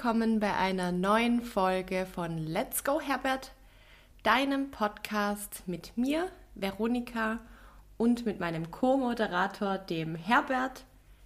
Willkommen 0.00 0.38
bei 0.38 0.54
einer 0.54 0.92
neuen 0.92 1.42
Folge 1.42 2.06
von 2.06 2.38
Let's 2.38 2.84
Go 2.84 3.00
Herbert, 3.00 3.50
deinem 4.22 4.70
Podcast 4.70 5.64
mit 5.66 5.96
mir, 5.96 6.30
Veronika, 6.54 7.40
und 7.96 8.24
mit 8.24 8.38
meinem 8.38 8.70
Co-Moderator, 8.70 9.76
dem 9.76 10.14
Herbert. 10.14 10.84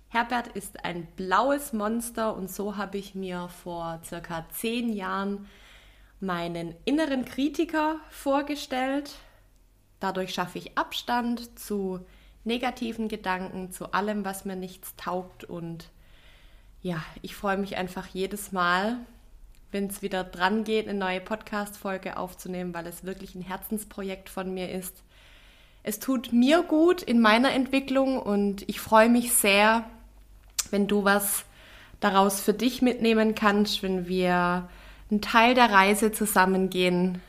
Herbert 0.08 0.46
ist 0.56 0.86
ein 0.86 1.04
blaues 1.16 1.74
Monster 1.74 2.34
und 2.34 2.50
so 2.50 2.78
habe 2.78 2.96
ich 2.96 3.14
mir 3.14 3.50
vor 3.62 4.00
circa 4.06 4.46
zehn 4.52 4.94
Jahren 4.94 5.46
meinen 6.20 6.74
inneren 6.86 7.26
Kritiker 7.26 7.96
vorgestellt. 8.08 9.16
Dadurch 10.00 10.32
schaffe 10.32 10.56
ich 10.56 10.78
Abstand 10.78 11.58
zu 11.58 12.00
negativen 12.44 13.08
Gedanken, 13.08 13.70
zu 13.70 13.92
allem, 13.92 14.24
was 14.24 14.46
mir 14.46 14.56
nichts 14.56 14.96
taugt 14.96 15.44
und 15.44 15.90
ja, 16.82 17.02
ich 17.22 17.36
freue 17.36 17.56
mich 17.56 17.76
einfach 17.76 18.08
jedes 18.08 18.52
Mal, 18.52 18.98
wenn 19.70 19.86
es 19.86 20.02
wieder 20.02 20.24
dran 20.24 20.64
geht, 20.64 20.88
eine 20.88 20.98
neue 20.98 21.20
Podcast-Folge 21.20 22.16
aufzunehmen, 22.16 22.74
weil 22.74 22.86
es 22.86 23.04
wirklich 23.04 23.34
ein 23.34 23.42
Herzensprojekt 23.42 24.28
von 24.28 24.52
mir 24.52 24.70
ist. 24.70 25.02
Es 25.84 25.98
tut 25.98 26.32
mir 26.32 26.62
gut 26.62 27.02
in 27.02 27.20
meiner 27.20 27.52
Entwicklung 27.52 28.18
und 28.20 28.68
ich 28.68 28.80
freue 28.80 29.08
mich 29.08 29.32
sehr, 29.32 29.84
wenn 30.70 30.88
du 30.88 31.04
was 31.04 31.44
daraus 32.00 32.40
für 32.40 32.52
dich 32.52 32.82
mitnehmen 32.82 33.34
kannst, 33.34 33.82
wenn 33.82 34.08
wir 34.08 34.68
einen 35.10 35.20
Teil 35.20 35.54
der 35.54 35.70
Reise 35.70 36.10
zusammengehen. 36.12 37.20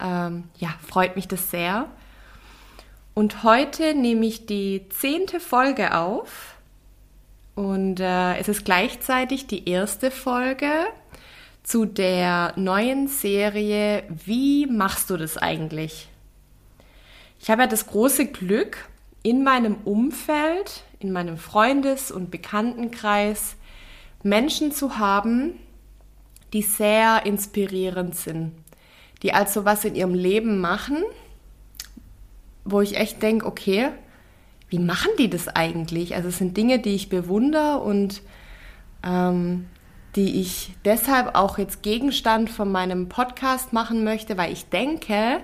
Ähm, 0.00 0.44
ja, 0.58 0.74
freut 0.86 1.16
mich 1.16 1.28
das 1.28 1.50
sehr. 1.50 1.88
Und 3.14 3.42
heute 3.42 3.94
nehme 3.94 4.26
ich 4.26 4.46
die 4.46 4.88
zehnte 4.90 5.40
Folge 5.40 5.96
auf 5.96 6.57
und 7.58 7.98
äh, 7.98 8.36
es 8.36 8.46
ist 8.46 8.64
gleichzeitig 8.64 9.48
die 9.48 9.68
erste 9.68 10.12
Folge 10.12 10.70
zu 11.64 11.86
der 11.86 12.52
neuen 12.54 13.08
Serie 13.08 14.04
Wie 14.24 14.66
machst 14.66 15.10
du 15.10 15.16
das 15.16 15.36
eigentlich? 15.36 16.08
Ich 17.40 17.50
habe 17.50 17.62
ja 17.62 17.66
das 17.66 17.88
große 17.88 18.26
Glück, 18.26 18.88
in 19.24 19.42
meinem 19.42 19.78
Umfeld, 19.84 20.84
in 21.00 21.10
meinem 21.10 21.36
Freundes- 21.36 22.12
und 22.12 22.30
Bekanntenkreis 22.30 23.56
Menschen 24.22 24.70
zu 24.70 24.98
haben, 24.98 25.54
die 26.52 26.62
sehr 26.62 27.26
inspirierend 27.26 28.14
sind, 28.14 28.52
die 29.24 29.32
also 29.32 29.64
was 29.64 29.84
in 29.84 29.96
ihrem 29.96 30.14
Leben 30.14 30.60
machen, 30.60 31.02
wo 32.64 32.80
ich 32.82 32.96
echt 32.96 33.20
denke, 33.20 33.46
okay, 33.46 33.90
wie 34.68 34.78
machen 34.78 35.10
die 35.18 35.30
das 35.30 35.48
eigentlich? 35.48 36.14
Also 36.14 36.28
es 36.28 36.38
sind 36.38 36.56
Dinge, 36.56 36.78
die 36.78 36.94
ich 36.94 37.08
bewundere 37.08 37.78
und 37.78 38.22
ähm, 39.02 39.66
die 40.16 40.40
ich 40.40 40.74
deshalb 40.84 41.34
auch 41.34 41.58
jetzt 41.58 41.82
Gegenstand 41.82 42.50
von 42.50 42.70
meinem 42.70 43.08
Podcast 43.08 43.72
machen 43.72 44.04
möchte, 44.04 44.36
weil 44.36 44.52
ich 44.52 44.68
denke, 44.68 45.40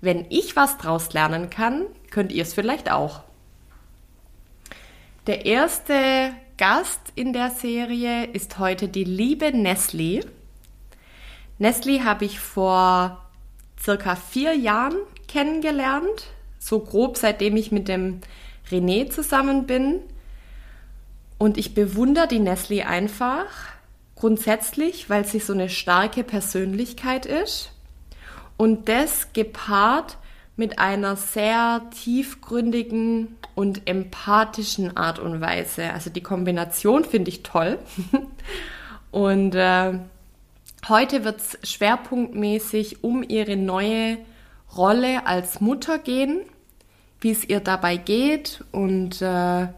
wenn 0.00 0.26
ich 0.30 0.56
was 0.56 0.78
draus 0.78 1.12
lernen 1.12 1.50
kann, 1.50 1.86
könnt 2.10 2.32
ihr 2.32 2.42
es 2.42 2.54
vielleicht 2.54 2.90
auch. 2.90 3.22
Der 5.26 5.46
erste 5.46 6.32
Gast 6.56 7.00
in 7.14 7.32
der 7.32 7.50
Serie 7.50 8.24
ist 8.24 8.58
heute 8.58 8.88
die 8.88 9.04
liebe 9.04 9.56
Nestle. 9.56 10.20
Nestle 11.58 12.04
habe 12.04 12.24
ich 12.24 12.40
vor 12.40 13.24
circa 13.80 14.16
vier 14.16 14.54
Jahren 14.54 14.96
kennengelernt, 15.28 16.26
so 16.58 16.80
grob 16.80 17.16
seitdem 17.16 17.56
ich 17.56 17.72
mit 17.72 17.88
dem 17.88 18.20
René 18.70 19.10
zusammen 19.10 19.66
bin. 19.66 20.00
Und 21.38 21.56
ich 21.56 21.74
bewundere 21.74 22.28
die 22.28 22.38
Nestle 22.38 22.86
einfach 22.86 23.46
grundsätzlich, 24.14 25.08
weil 25.08 25.24
sie 25.24 25.40
so 25.40 25.52
eine 25.52 25.68
starke 25.68 26.22
Persönlichkeit 26.24 27.26
ist. 27.26 27.72
Und 28.56 28.88
das 28.88 29.32
gepaart 29.32 30.18
mit 30.56 30.78
einer 30.78 31.16
sehr 31.16 31.80
tiefgründigen 32.02 33.38
und 33.54 33.88
empathischen 33.88 34.96
Art 34.98 35.18
und 35.18 35.40
Weise. 35.40 35.90
Also 35.94 36.10
die 36.10 36.22
Kombination 36.22 37.04
finde 37.04 37.30
ich 37.30 37.42
toll. 37.42 37.78
und 39.10 39.54
äh, 39.54 39.98
heute 40.86 41.24
wird 41.24 41.40
es 41.40 41.58
schwerpunktmäßig 41.70 43.02
um 43.02 43.22
ihre 43.26 43.56
neue 43.56 44.18
Rolle 44.76 45.26
als 45.26 45.62
Mutter 45.62 45.98
gehen 45.98 46.42
wie 47.20 47.30
es 47.30 47.48
ihr 47.48 47.60
dabei 47.60 47.96
geht 47.96 48.64
und 48.72 49.20
äh, 49.22 49.68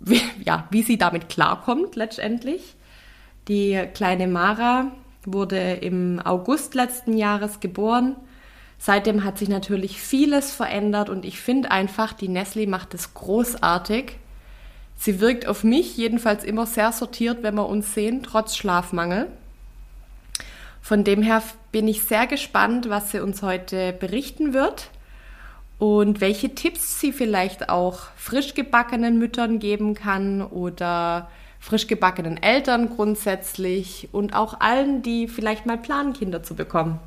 wie, 0.00 0.20
ja, 0.44 0.66
wie 0.70 0.82
sie 0.82 0.98
damit 0.98 1.28
klarkommt 1.28 1.96
letztendlich. 1.96 2.74
Die 3.48 3.80
kleine 3.94 4.26
Mara 4.26 4.90
wurde 5.24 5.74
im 5.74 6.20
August 6.24 6.74
letzten 6.74 7.16
Jahres 7.16 7.60
geboren. 7.60 8.16
Seitdem 8.78 9.24
hat 9.24 9.38
sich 9.38 9.48
natürlich 9.48 10.00
vieles 10.00 10.52
verändert 10.52 11.08
und 11.08 11.24
ich 11.24 11.40
finde 11.40 11.70
einfach, 11.70 12.12
die 12.12 12.28
Nestle 12.28 12.66
macht 12.66 12.92
es 12.92 13.14
großartig. 13.14 14.16
Sie 14.96 15.20
wirkt 15.20 15.46
auf 15.46 15.64
mich 15.64 15.96
jedenfalls 15.96 16.44
immer 16.44 16.66
sehr 16.66 16.92
sortiert, 16.92 17.42
wenn 17.42 17.54
wir 17.54 17.66
uns 17.66 17.94
sehen, 17.94 18.22
trotz 18.22 18.56
Schlafmangel. 18.56 19.28
Von 20.82 21.02
dem 21.04 21.22
her 21.22 21.42
bin 21.72 21.88
ich 21.88 22.02
sehr 22.02 22.26
gespannt, 22.26 22.90
was 22.90 23.10
sie 23.10 23.20
uns 23.20 23.42
heute 23.42 23.92
berichten 23.94 24.52
wird 24.52 24.90
und 25.84 26.22
welche 26.22 26.54
Tipps 26.54 26.98
sie 26.98 27.12
vielleicht 27.12 27.68
auch 27.68 28.04
frisch 28.16 28.54
gebackenen 28.54 29.18
Müttern 29.18 29.58
geben 29.58 29.92
kann 29.92 30.40
oder 30.40 31.28
frisch 31.60 31.88
gebackenen 31.88 32.42
Eltern 32.42 32.88
grundsätzlich 32.88 34.08
und 34.10 34.34
auch 34.34 34.60
allen, 34.60 35.02
die 35.02 35.28
vielleicht 35.28 35.66
mal 35.66 35.76
planen, 35.76 36.14
Kinder 36.14 36.42
zu 36.42 36.54
bekommen. 36.54 37.00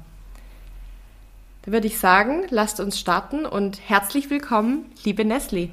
Da 1.63 1.71
würde 1.71 1.87
ich 1.87 1.97
sagen, 1.97 2.43
lasst 2.51 2.79
uns 2.79 2.99
starten 2.99 3.47
und 3.47 3.79
herzlich 3.83 4.29
willkommen, 4.29 4.85
liebe 5.03 5.25
Nestle. 5.25 5.69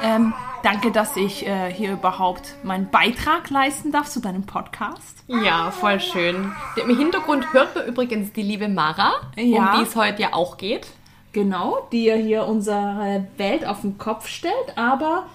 Ähm, 0.00 0.32
danke, 0.62 0.92
dass 0.92 1.16
ich 1.16 1.44
äh, 1.44 1.72
hier 1.72 1.90
überhaupt 1.90 2.54
meinen 2.62 2.88
Beitrag 2.88 3.50
leisten 3.50 3.90
darf 3.90 4.08
zu 4.08 4.20
deinem 4.20 4.44
Podcast. 4.44 5.24
Ja, 5.26 5.72
voll 5.72 5.98
schön. 5.98 6.52
Im 6.76 6.96
Hintergrund 6.96 7.52
hört 7.52 7.74
man 7.74 7.84
übrigens 7.86 8.32
die 8.32 8.42
liebe 8.42 8.68
Mara, 8.68 9.14
ja. 9.34 9.72
um 9.72 9.80
die 9.80 9.88
es 9.88 9.96
heute 9.96 10.22
ja 10.22 10.34
auch 10.34 10.56
geht. 10.56 10.86
Genau, 11.32 11.86
die 11.92 12.04
ja 12.04 12.14
hier 12.14 12.46
unsere 12.46 13.26
Welt 13.36 13.66
auf 13.66 13.82
den 13.82 13.98
Kopf 13.98 14.28
stellt, 14.28 14.76
aber 14.76 15.26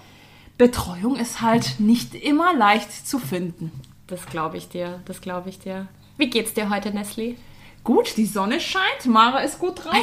Betreuung 0.58 1.16
ist 1.16 1.40
halt 1.40 1.78
nicht 1.78 2.14
immer 2.14 2.54
leicht 2.54 3.06
zu 3.06 3.18
finden. 3.18 3.72
Das 4.06 4.26
glaube 4.26 4.56
ich 4.56 4.68
dir, 4.68 5.00
das 5.06 5.20
glaube 5.20 5.48
ich 5.48 5.58
dir. 5.58 5.88
Wie 6.16 6.30
geht's 6.30 6.54
dir 6.54 6.70
heute, 6.70 6.90
Nestle? 6.90 7.36
Gut, 7.82 8.16
die 8.16 8.26
Sonne 8.26 8.60
scheint, 8.60 9.06
Mara 9.06 9.40
ist 9.40 9.58
gut 9.58 9.84
drauf. 9.84 9.96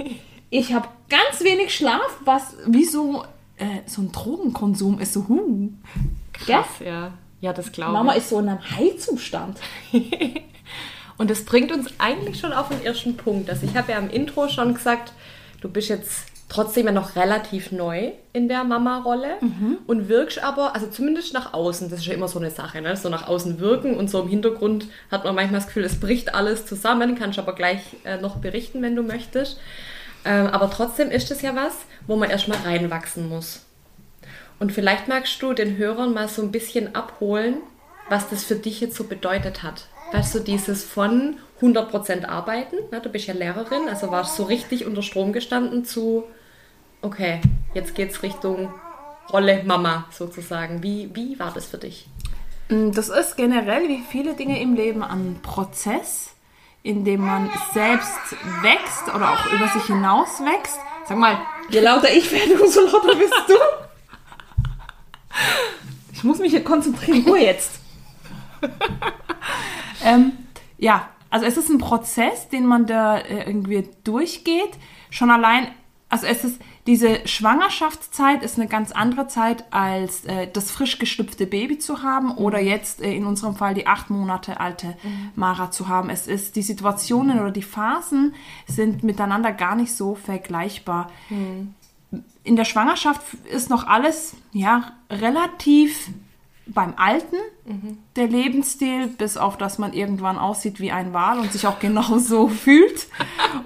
ich 0.50 0.72
habe 0.72 0.88
ganz 1.08 1.42
wenig 1.42 1.74
Schlaf, 1.74 2.18
was 2.24 2.56
wie 2.66 2.84
so, 2.84 3.24
äh, 3.56 3.80
so 3.86 4.02
ein 4.02 4.12
Drogenkonsum 4.12 5.00
ist. 5.00 5.12
So, 5.12 5.26
huh. 5.28 5.70
Krass, 6.32 6.66
ja. 6.80 6.86
ja. 6.86 7.12
Ja, 7.40 7.52
das 7.52 7.70
glaube 7.70 7.92
ich. 7.92 7.98
Mama 7.98 8.12
ist 8.14 8.30
so 8.30 8.40
in 8.40 8.48
einem 8.48 8.70
High-Zustand. 8.70 9.58
Und 11.18 11.30
das 11.30 11.44
bringt 11.44 11.72
uns 11.72 11.92
eigentlich 11.98 12.38
schon 12.38 12.52
auf 12.52 12.68
den 12.68 12.84
ersten 12.84 13.16
Punkt. 13.16 13.50
Also 13.50 13.66
ich 13.66 13.76
habe 13.76 13.92
ja 13.92 13.98
im 13.98 14.10
Intro 14.10 14.48
schon 14.48 14.74
gesagt, 14.74 15.12
du 15.60 15.68
bist 15.68 15.88
jetzt 15.88 16.24
trotzdem 16.48 16.86
ja 16.86 16.92
noch 16.92 17.14
relativ 17.14 17.72
neu 17.72 18.12
in 18.32 18.48
der 18.48 18.64
Mama-Rolle 18.64 19.36
mhm. 19.40 19.78
und 19.86 20.08
wirkst 20.08 20.42
aber, 20.42 20.74
also 20.74 20.86
zumindest 20.86 21.34
nach 21.34 21.52
außen, 21.52 21.90
das 21.90 22.00
ist 22.00 22.06
ja 22.06 22.14
immer 22.14 22.28
so 22.28 22.38
eine 22.38 22.50
Sache, 22.50 22.80
ne? 22.80 22.96
so 22.96 23.08
nach 23.08 23.28
außen 23.28 23.60
wirken 23.60 23.96
und 23.96 24.08
so 24.08 24.22
im 24.22 24.28
Hintergrund 24.28 24.86
hat 25.10 25.24
man 25.24 25.34
manchmal 25.34 25.60
das 25.60 25.66
Gefühl, 25.66 25.84
es 25.84 26.00
bricht 26.00 26.34
alles 26.34 26.64
zusammen, 26.64 27.16
kannst 27.16 27.38
aber 27.38 27.54
gleich 27.54 27.80
äh, 28.04 28.16
noch 28.18 28.36
berichten, 28.36 28.80
wenn 28.80 28.96
du 28.96 29.02
möchtest. 29.02 29.60
Ähm, 30.24 30.46
aber 30.46 30.70
trotzdem 30.70 31.10
ist 31.10 31.30
es 31.30 31.42
ja 31.42 31.54
was, 31.54 31.74
wo 32.06 32.16
man 32.16 32.30
erstmal 32.30 32.58
reinwachsen 32.58 33.28
muss. 33.28 33.66
Und 34.58 34.72
vielleicht 34.72 35.06
magst 35.06 35.40
du 35.42 35.52
den 35.52 35.76
Hörern 35.76 36.12
mal 36.14 36.28
so 36.28 36.42
ein 36.42 36.50
bisschen 36.50 36.94
abholen, 36.94 37.58
was 38.08 38.28
das 38.30 38.44
für 38.44 38.56
dich 38.56 38.80
jetzt 38.80 38.96
so 38.96 39.04
bedeutet 39.04 39.62
hat. 39.62 39.86
Weißt 40.12 40.34
du, 40.34 40.40
dieses 40.40 40.82
von 40.82 41.36
100% 41.60 42.26
arbeiten. 42.26 42.76
Ne? 42.90 43.00
Du 43.00 43.08
bist 43.08 43.26
ja 43.26 43.34
Lehrerin, 43.34 43.88
also 43.88 44.10
warst 44.10 44.36
so 44.36 44.44
richtig 44.44 44.86
unter 44.86 45.02
Strom 45.02 45.32
gestanden 45.32 45.84
zu, 45.84 46.24
okay, 47.02 47.40
jetzt 47.74 47.94
geht's 47.94 48.22
Richtung 48.22 48.72
Rolle 49.32 49.62
Mama 49.64 50.06
sozusagen. 50.10 50.82
Wie, 50.82 51.10
wie 51.14 51.38
war 51.38 51.52
das 51.52 51.66
für 51.66 51.78
dich? 51.78 52.08
Mm, 52.68 52.92
das 52.92 53.08
ist 53.08 53.36
generell 53.36 53.88
wie 53.88 54.02
viele 54.08 54.34
Dinge 54.34 54.60
im 54.60 54.74
Leben 54.74 55.02
ein 55.02 55.40
Prozess, 55.42 56.30
in 56.82 57.04
dem 57.04 57.26
man 57.26 57.50
selbst 57.72 58.36
wächst 58.62 59.14
oder 59.14 59.32
auch 59.32 59.46
über 59.52 59.68
sich 59.68 59.84
hinaus 59.84 60.40
wächst. 60.40 60.78
Sag 61.06 61.18
mal, 61.18 61.38
je 61.70 61.80
lauter 61.80 62.10
ich 62.10 62.30
werde, 62.30 62.62
umso 62.62 62.82
lauter 62.82 63.14
bist 63.16 63.34
du. 63.48 63.54
Ich 66.12 66.24
muss 66.24 66.38
mich 66.38 66.50
hier 66.50 66.64
konzentrieren. 66.64 67.24
Ruhe 67.26 67.40
jetzt. 67.40 67.80
ähm, 70.04 70.32
ja, 70.78 71.08
also 71.30 71.46
es 71.46 71.56
ist 71.56 71.68
ein 71.68 71.78
Prozess, 71.78 72.48
den 72.48 72.66
man 72.66 72.86
da 72.86 73.18
äh, 73.18 73.44
irgendwie 73.46 73.88
durchgeht. 74.04 74.70
Schon 75.10 75.30
allein 75.30 75.68
also 76.10 76.26
es 76.26 76.42
ist, 76.42 76.60
diese 76.86 77.26
Schwangerschaftszeit 77.26 78.42
ist 78.42 78.58
eine 78.58 78.66
ganz 78.66 78.92
andere 78.92 79.28
Zeit, 79.28 79.64
als 79.70 80.24
äh, 80.24 80.48
das 80.50 80.70
frisch 80.70 80.98
geschlüpfte 80.98 81.46
Baby 81.46 81.78
zu 81.78 82.02
haben 82.02 82.30
oder 82.32 82.60
jetzt 82.60 83.02
äh, 83.02 83.14
in 83.14 83.26
unserem 83.26 83.56
Fall 83.56 83.74
die 83.74 83.86
acht 83.86 84.08
Monate 84.08 84.58
alte 84.58 84.96
mhm. 85.02 85.30
Mara 85.34 85.70
zu 85.70 85.88
haben. 85.88 86.08
Es 86.08 86.26
ist, 86.26 86.56
die 86.56 86.62
Situationen 86.62 87.40
oder 87.40 87.50
die 87.50 87.62
Phasen 87.62 88.34
sind 88.66 89.02
miteinander 89.02 89.52
gar 89.52 89.76
nicht 89.76 89.94
so 89.94 90.14
vergleichbar. 90.14 91.10
Mhm. 91.28 91.74
In 92.42 92.56
der 92.56 92.64
Schwangerschaft 92.64 93.22
ist 93.52 93.68
noch 93.68 93.86
alles, 93.86 94.34
ja, 94.52 94.92
relativ 95.10 96.08
beim 96.68 96.94
Alten, 96.96 97.36
mhm. 97.66 97.98
der 98.16 98.28
Lebensstil, 98.28 99.08
bis 99.08 99.36
auf 99.36 99.56
dass 99.56 99.78
man 99.78 99.92
irgendwann 99.92 100.38
aussieht 100.38 100.80
wie 100.80 100.92
ein 100.92 101.12
Wal 101.12 101.38
und 101.38 101.52
sich 101.52 101.66
auch 101.66 101.78
genau 101.78 102.18
so 102.18 102.48
fühlt 102.48 103.08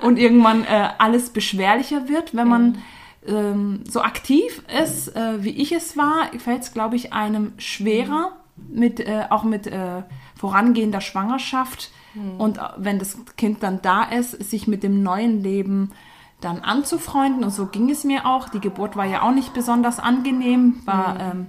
und 0.02 0.18
irgendwann 0.18 0.64
äh, 0.64 0.88
alles 0.98 1.30
beschwerlicher 1.30 2.08
wird, 2.08 2.34
wenn 2.34 2.48
man 2.48 2.78
ähm, 3.26 3.84
so 3.88 4.02
aktiv 4.02 4.62
ist, 4.82 5.14
äh, 5.16 5.44
wie 5.44 5.50
ich 5.50 5.72
es 5.72 5.96
war, 5.96 6.28
fällt 6.38 6.62
es, 6.62 6.72
glaube 6.72 6.96
ich, 6.96 7.12
einem 7.12 7.52
schwerer, 7.58 8.32
mit, 8.56 9.00
äh, 9.00 9.24
auch 9.30 9.44
mit 9.44 9.66
äh, 9.66 10.02
vorangehender 10.36 11.00
Schwangerschaft 11.00 11.90
und 12.38 12.58
äh, 12.58 12.60
wenn 12.76 12.98
das 12.98 13.16
Kind 13.36 13.62
dann 13.62 13.80
da 13.82 14.04
ist, 14.04 14.32
sich 14.50 14.66
mit 14.66 14.82
dem 14.82 15.02
neuen 15.02 15.42
Leben 15.42 15.92
dann 16.40 16.60
anzufreunden. 16.60 17.44
Und 17.44 17.50
so 17.50 17.66
ging 17.66 17.88
es 17.90 18.04
mir 18.04 18.26
auch. 18.26 18.48
Die 18.48 18.60
Geburt 18.60 18.96
war 18.96 19.04
ja 19.04 19.22
auch 19.22 19.32
nicht 19.32 19.54
besonders 19.54 19.98
angenehm, 19.98 20.82
war... 20.84 21.14
Mhm. 21.14 21.20
Ähm, 21.20 21.46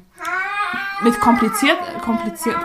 mit 1.04 1.20
kompliziert, 1.20 1.78
kompliziert, 2.04 2.58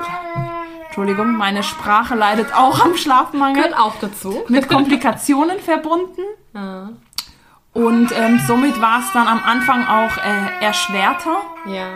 Entschuldigung, 0.98 1.36
meine 1.36 1.62
Sprache 1.62 2.16
leidet 2.16 2.52
auch 2.54 2.84
am 2.84 2.96
Schlafmangel. 2.96 3.62
Gehört 3.62 3.78
auch 3.78 3.94
dazu. 4.00 4.42
Mit 4.48 4.68
Komplikationen 4.68 5.60
verbunden. 5.60 6.22
Ja. 6.54 6.90
Und 7.72 8.10
ähm, 8.10 8.40
somit 8.48 8.80
war 8.80 8.98
es 8.98 9.12
dann 9.12 9.28
am 9.28 9.40
Anfang 9.44 9.86
auch 9.86 10.16
äh, 10.16 10.64
erschwerter, 10.64 11.42
ja. 11.66 11.86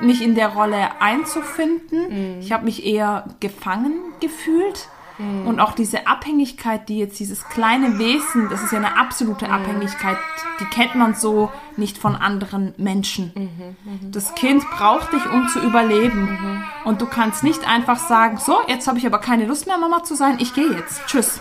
mich 0.00 0.20
in 0.20 0.34
der 0.34 0.48
Rolle 0.48 0.88
einzufinden. 0.98 2.34
Mhm. 2.34 2.40
Ich 2.40 2.50
habe 2.50 2.64
mich 2.64 2.84
eher 2.84 3.24
gefangen 3.38 4.00
gefühlt. 4.18 4.88
Mhm. 5.18 5.46
Und 5.46 5.60
auch 5.60 5.72
diese 5.72 6.06
Abhängigkeit, 6.06 6.88
die 6.88 6.98
jetzt 6.98 7.18
dieses 7.20 7.48
kleine 7.48 7.98
Wesen, 7.98 8.48
das 8.50 8.62
ist 8.62 8.72
ja 8.72 8.78
eine 8.78 8.98
absolute 8.98 9.46
mhm. 9.46 9.52
Abhängigkeit, 9.52 10.16
die 10.60 10.64
kennt 10.66 10.94
man 10.94 11.14
so 11.14 11.50
nicht 11.76 11.98
von 11.98 12.16
anderen 12.16 12.74
Menschen. 12.76 13.32
Mhm. 13.34 13.76
mhm. 13.84 14.12
Das 14.12 14.34
Kind 14.34 14.64
braucht 14.70 15.12
dich, 15.12 15.26
um 15.30 15.48
zu 15.48 15.60
überleben. 15.60 16.38
Mhm. 16.40 16.64
Und 16.84 17.00
du 17.00 17.06
kannst 17.06 17.44
nicht 17.44 17.68
einfach 17.68 17.98
sagen, 17.98 18.38
so, 18.38 18.58
jetzt 18.68 18.86
habe 18.88 18.98
ich 18.98 19.06
aber 19.06 19.18
keine 19.18 19.46
Lust 19.46 19.66
mehr, 19.66 19.78
Mama 19.78 20.02
zu 20.04 20.14
sein, 20.14 20.38
ich 20.40 20.54
gehe 20.54 20.70
jetzt. 20.70 21.06
Tschüss. 21.06 21.40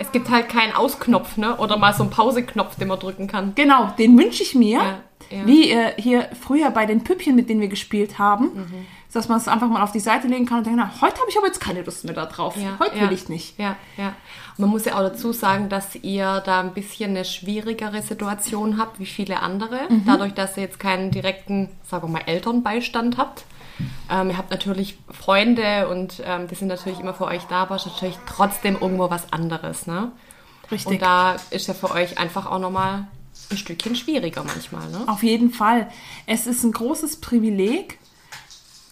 Es 0.00 0.12
gibt 0.12 0.30
halt 0.30 0.48
keinen 0.48 0.74
Ausknopf, 0.74 1.36
ne? 1.36 1.56
Oder 1.56 1.76
mal 1.76 1.92
so 1.92 2.04
einen 2.04 2.10
Pauseknopf, 2.10 2.76
den 2.76 2.86
man 2.88 3.00
drücken 3.00 3.26
kann. 3.26 3.54
Genau, 3.56 3.92
den 3.98 4.16
wünsche 4.16 4.44
ich 4.44 4.54
mir. 4.54 4.78
Ja, 4.78 5.00
ja. 5.30 5.46
Wie 5.46 5.70
äh, 5.70 5.92
hier 6.00 6.28
früher 6.40 6.70
bei 6.70 6.86
den 6.86 7.04
Püppchen, 7.04 7.34
mit 7.34 7.48
denen 7.48 7.60
wir 7.60 7.68
gespielt 7.68 8.18
haben. 8.18 8.44
Mhm 8.54 8.86
dass 9.12 9.28
man 9.28 9.38
es 9.38 9.48
einfach 9.48 9.68
mal 9.68 9.82
auf 9.82 9.92
die 9.92 10.00
Seite 10.00 10.28
legen 10.28 10.44
kann 10.44 10.58
und 10.58 10.66
denkt, 10.66 10.78
na, 10.78 11.00
heute 11.00 11.18
habe 11.20 11.30
ich 11.30 11.38
aber 11.38 11.46
jetzt 11.46 11.60
keine 11.60 11.82
Lust 11.82 12.04
mehr 12.04 12.14
da 12.14 12.26
drauf. 12.26 12.56
Ja, 12.56 12.78
heute 12.78 13.00
will 13.00 13.12
ich 13.12 13.28
nicht. 13.28 13.58
Ja, 13.58 13.76
ja. 13.96 14.14
Man 14.58 14.68
muss 14.68 14.84
ja 14.84 14.96
auch 14.96 15.02
dazu 15.02 15.32
sagen, 15.32 15.68
dass 15.68 15.94
ihr 15.94 16.42
da 16.44 16.60
ein 16.60 16.74
bisschen 16.74 17.10
eine 17.10 17.24
schwierigere 17.24 18.02
Situation 18.02 18.76
habt 18.76 19.00
wie 19.00 19.06
viele 19.06 19.40
andere, 19.40 19.80
mhm. 19.88 20.04
dadurch, 20.04 20.34
dass 20.34 20.56
ihr 20.56 20.64
jetzt 20.64 20.78
keinen 20.78 21.10
direkten, 21.10 21.70
sagen 21.84 22.08
wir 22.08 22.18
mal, 22.18 22.22
Elternbeistand 22.26 23.16
habt. 23.16 23.44
Ähm, 24.10 24.30
ihr 24.30 24.36
habt 24.36 24.50
natürlich 24.50 24.98
Freunde 25.10 25.88
und 25.88 26.20
ähm, 26.26 26.48
die 26.48 26.56
sind 26.56 26.68
natürlich 26.68 27.00
immer 27.00 27.14
für 27.14 27.26
euch 27.26 27.44
da, 27.44 27.62
aber 27.62 27.76
es 27.76 27.86
ist 27.86 27.94
natürlich 27.94 28.18
trotzdem 28.26 28.76
irgendwo 28.80 29.08
was 29.08 29.32
anderes. 29.32 29.86
Ne? 29.86 30.12
Richtig. 30.70 30.92
Und 30.92 31.02
da 31.02 31.36
ist 31.50 31.68
ja 31.68 31.74
für 31.74 31.92
euch 31.92 32.18
einfach 32.18 32.46
auch 32.46 32.58
nochmal 32.58 33.06
ein 33.50 33.56
Stückchen 33.56 33.96
schwieriger 33.96 34.44
manchmal. 34.44 34.88
Ne? 34.90 35.02
Auf 35.06 35.22
jeden 35.22 35.50
Fall. 35.50 35.88
Es 36.26 36.46
ist 36.46 36.64
ein 36.64 36.72
großes 36.72 37.20
Privileg, 37.20 37.98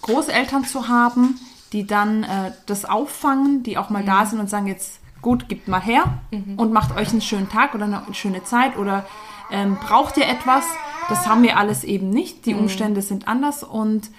Großeltern 0.02 0.64
zu 0.64 0.88
haben, 0.88 1.38
die 1.72 1.86
dann 1.86 2.22
äh, 2.22 2.52
das 2.66 2.84
auffangen, 2.84 3.62
die 3.62 3.76
auch 3.76 3.90
mal 3.90 4.02
mhm. 4.02 4.06
da 4.06 4.26
sind 4.26 4.40
und 4.40 4.48
sagen, 4.48 4.66
jetzt 4.66 5.00
gut, 5.20 5.48
gebt 5.48 5.68
mal 5.68 5.80
her 5.80 6.20
mhm. 6.30 6.54
und 6.56 6.72
macht 6.72 6.96
euch 6.96 7.10
einen 7.10 7.20
schönen 7.20 7.48
Tag 7.48 7.74
oder 7.74 7.84
eine 7.84 8.02
schöne 8.12 8.44
Zeit 8.44 8.76
oder 8.76 9.06
ähm, 9.50 9.76
braucht 9.76 10.16
ihr 10.16 10.26
etwas? 10.26 10.64
Das 11.08 11.26
haben 11.26 11.42
wir 11.42 11.56
alles 11.56 11.84
eben 11.84 12.10
nicht. 12.10 12.46
Die 12.46 12.54
mhm. 12.54 12.60
Umstände 12.60 13.02
sind 13.02 13.28
anders 13.28 13.62
und 13.62 14.10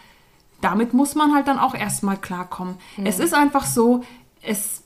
damit 0.62 0.94
muss 0.94 1.16
man 1.16 1.34
halt 1.34 1.48
dann 1.48 1.60
auch 1.60 1.76
erstmal 1.76 2.18
klarkommen. 2.18 2.76
Es 3.04 3.20
ist 3.20 3.34
einfach 3.34 3.66
so, 3.66 4.04
es 4.42 4.84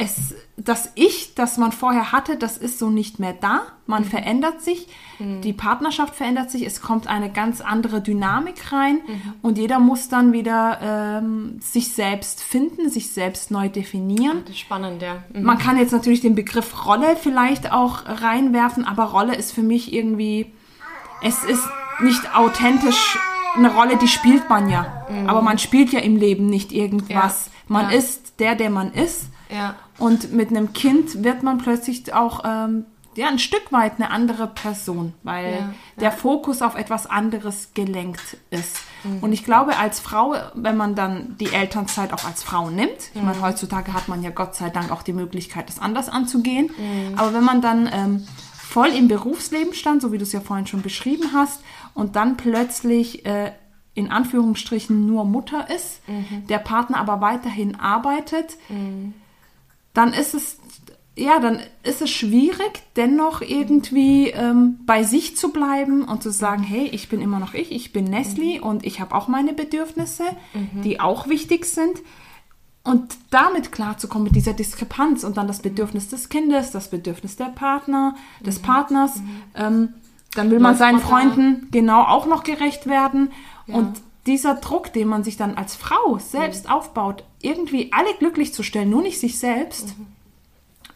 es, 0.00 0.34
das 0.56 0.92
Ich, 0.94 1.34
das 1.34 1.58
man 1.58 1.72
vorher 1.72 2.10
hatte, 2.10 2.36
das 2.36 2.56
ist 2.56 2.78
so 2.78 2.88
nicht 2.88 3.18
mehr 3.18 3.34
da. 3.34 3.62
Man 3.86 4.04
mhm. 4.04 4.06
verändert 4.06 4.62
sich, 4.62 4.88
mhm. 5.18 5.42
die 5.42 5.52
Partnerschaft 5.52 6.14
verändert 6.14 6.50
sich, 6.50 6.64
es 6.64 6.80
kommt 6.80 7.06
eine 7.06 7.30
ganz 7.30 7.60
andere 7.60 8.00
Dynamik 8.00 8.72
rein 8.72 9.00
mhm. 9.06 9.34
und 9.42 9.58
jeder 9.58 9.78
muss 9.78 10.08
dann 10.08 10.32
wieder 10.32 10.78
ähm, 11.20 11.60
sich 11.60 11.92
selbst 11.92 12.42
finden, 12.42 12.88
sich 12.88 13.12
selbst 13.12 13.50
neu 13.50 13.68
definieren. 13.68 14.40
Das 14.44 14.54
ist 14.54 14.60
spannend, 14.60 15.02
ja. 15.02 15.22
Mhm. 15.34 15.42
Man 15.42 15.58
kann 15.58 15.76
jetzt 15.76 15.92
natürlich 15.92 16.22
den 16.22 16.34
Begriff 16.34 16.86
Rolle 16.86 17.16
vielleicht 17.16 17.72
auch 17.72 18.06
reinwerfen, 18.06 18.86
aber 18.86 19.04
Rolle 19.04 19.34
ist 19.34 19.52
für 19.52 19.62
mich 19.62 19.92
irgendwie, 19.92 20.52
es 21.22 21.44
ist 21.44 21.68
nicht 22.00 22.34
authentisch 22.34 23.18
eine 23.56 23.74
Rolle, 23.74 23.98
die 23.98 24.08
spielt 24.08 24.48
man 24.48 24.70
ja. 24.70 25.04
Mhm. 25.10 25.28
Aber 25.28 25.42
man 25.42 25.58
spielt 25.58 25.92
ja 25.92 26.00
im 26.00 26.16
Leben 26.16 26.46
nicht 26.46 26.72
irgendwas. 26.72 27.46
Ja. 27.46 27.52
Man 27.68 27.90
ja. 27.90 27.98
ist 27.98 28.40
der, 28.40 28.54
der 28.54 28.70
man 28.70 28.92
ist. 28.92 29.26
Ja. 29.50 29.74
Und 30.00 30.32
mit 30.32 30.50
einem 30.50 30.72
Kind 30.72 31.22
wird 31.22 31.42
man 31.42 31.58
plötzlich 31.58 32.12
auch 32.12 32.42
ähm, 32.44 32.86
ja, 33.16 33.28
ein 33.28 33.38
Stück 33.38 33.70
weit 33.70 33.94
eine 33.96 34.10
andere 34.10 34.46
Person, 34.46 35.12
weil 35.22 35.52
ja, 35.52 35.74
der 36.00 36.12
Fokus 36.12 36.62
auf 36.62 36.74
etwas 36.74 37.06
anderes 37.06 37.74
gelenkt 37.74 38.38
ist. 38.50 38.80
Mhm. 39.04 39.18
Und 39.20 39.32
ich 39.32 39.44
glaube, 39.44 39.76
als 39.76 40.00
Frau, 40.00 40.34
wenn 40.54 40.76
man 40.76 40.94
dann 40.94 41.36
die 41.38 41.52
Elternzeit 41.52 42.12
auch 42.12 42.24
als 42.24 42.42
Frau 42.42 42.70
nimmt, 42.70 43.10
ich 43.14 43.22
meine, 43.22 43.38
mhm. 43.38 43.42
heutzutage 43.42 43.92
hat 43.92 44.08
man 44.08 44.22
ja 44.22 44.30
Gott 44.30 44.54
sei 44.54 44.70
Dank 44.70 44.90
auch 44.90 45.02
die 45.02 45.12
Möglichkeit, 45.12 45.68
das 45.68 45.80
anders 45.80 46.08
anzugehen, 46.08 46.70
mhm. 46.76 47.18
aber 47.18 47.34
wenn 47.34 47.44
man 47.44 47.60
dann 47.60 47.90
ähm, 47.92 48.26
voll 48.54 48.88
im 48.88 49.08
Berufsleben 49.08 49.74
stand, 49.74 50.02
so 50.02 50.12
wie 50.12 50.18
du 50.18 50.22
es 50.22 50.32
ja 50.32 50.40
vorhin 50.40 50.66
schon 50.66 50.82
beschrieben 50.82 51.32
hast, 51.34 51.60
und 51.94 52.14
dann 52.14 52.36
plötzlich 52.36 53.26
äh, 53.26 53.52
in 53.94 54.12
Anführungsstrichen 54.12 55.04
nur 55.06 55.24
Mutter 55.24 55.68
ist, 55.68 56.08
mhm. 56.08 56.46
der 56.46 56.58
Partner 56.58 56.98
aber 56.98 57.20
weiterhin 57.20 57.78
arbeitet, 57.78 58.56
mhm 58.68 59.14
dann 59.92 60.12
ist 60.12 60.34
es 60.34 60.58
ja, 61.16 61.38
dann 61.38 61.60
ist 61.82 62.00
es 62.00 62.10
schwierig, 62.10 62.82
dennoch 62.96 63.42
irgendwie 63.42 64.28
ähm, 64.30 64.78
bei 64.86 65.02
sich 65.02 65.36
zu 65.36 65.50
bleiben 65.50 66.04
und 66.04 66.22
zu 66.22 66.30
sagen, 66.30 66.62
hey, 66.62 66.86
ich 66.92 67.08
bin 67.08 67.20
immer 67.20 67.38
noch 67.38 67.52
ich, 67.52 67.72
ich 67.72 67.92
bin 67.92 68.04
Nestle 68.04 68.58
mhm. 68.58 68.62
und 68.62 68.86
ich 68.86 69.00
habe 69.00 69.14
auch 69.14 69.28
meine 69.28 69.52
Bedürfnisse, 69.52 70.24
mhm. 70.54 70.82
die 70.82 71.00
auch 71.00 71.28
wichtig 71.28 71.66
sind. 71.66 72.00
Und 72.82 73.18
damit 73.28 73.72
klarzukommen 73.72 74.24
mit 74.24 74.34
dieser 74.34 74.54
Diskrepanz 74.54 75.22
und 75.22 75.36
dann 75.36 75.46
das 75.46 75.60
Bedürfnis 75.60 76.08
des 76.08 76.30
Kindes, 76.30 76.70
das 76.70 76.88
Bedürfnis 76.88 77.36
der 77.36 77.46
Partner, 77.46 78.14
des 78.40 78.58
mhm. 78.58 78.62
Partners, 78.62 79.16
mhm. 79.16 79.42
ähm, 79.54 79.88
dann 80.34 80.50
will 80.50 80.60
man 80.60 80.76
seinen 80.76 81.00
Freunden 81.00 81.68
genau 81.72 82.02
auch 82.02 82.24
noch 82.24 82.44
gerecht 82.44 82.86
werden. 82.86 83.32
Ja. 83.66 83.74
Und 83.74 84.00
dieser 84.26 84.54
Druck, 84.56 84.92
den 84.92 85.08
man 85.08 85.24
sich 85.24 85.36
dann 85.36 85.56
als 85.56 85.74
Frau 85.74 86.18
selbst 86.18 86.66
mhm. 86.66 86.72
aufbaut, 86.72 87.24
irgendwie 87.40 87.92
alle 87.92 88.14
glücklich 88.18 88.52
zu 88.52 88.62
stellen, 88.62 88.90
nur 88.90 89.02
nicht 89.02 89.18
sich 89.18 89.38
selbst, 89.38 89.98
mhm. 89.98 90.06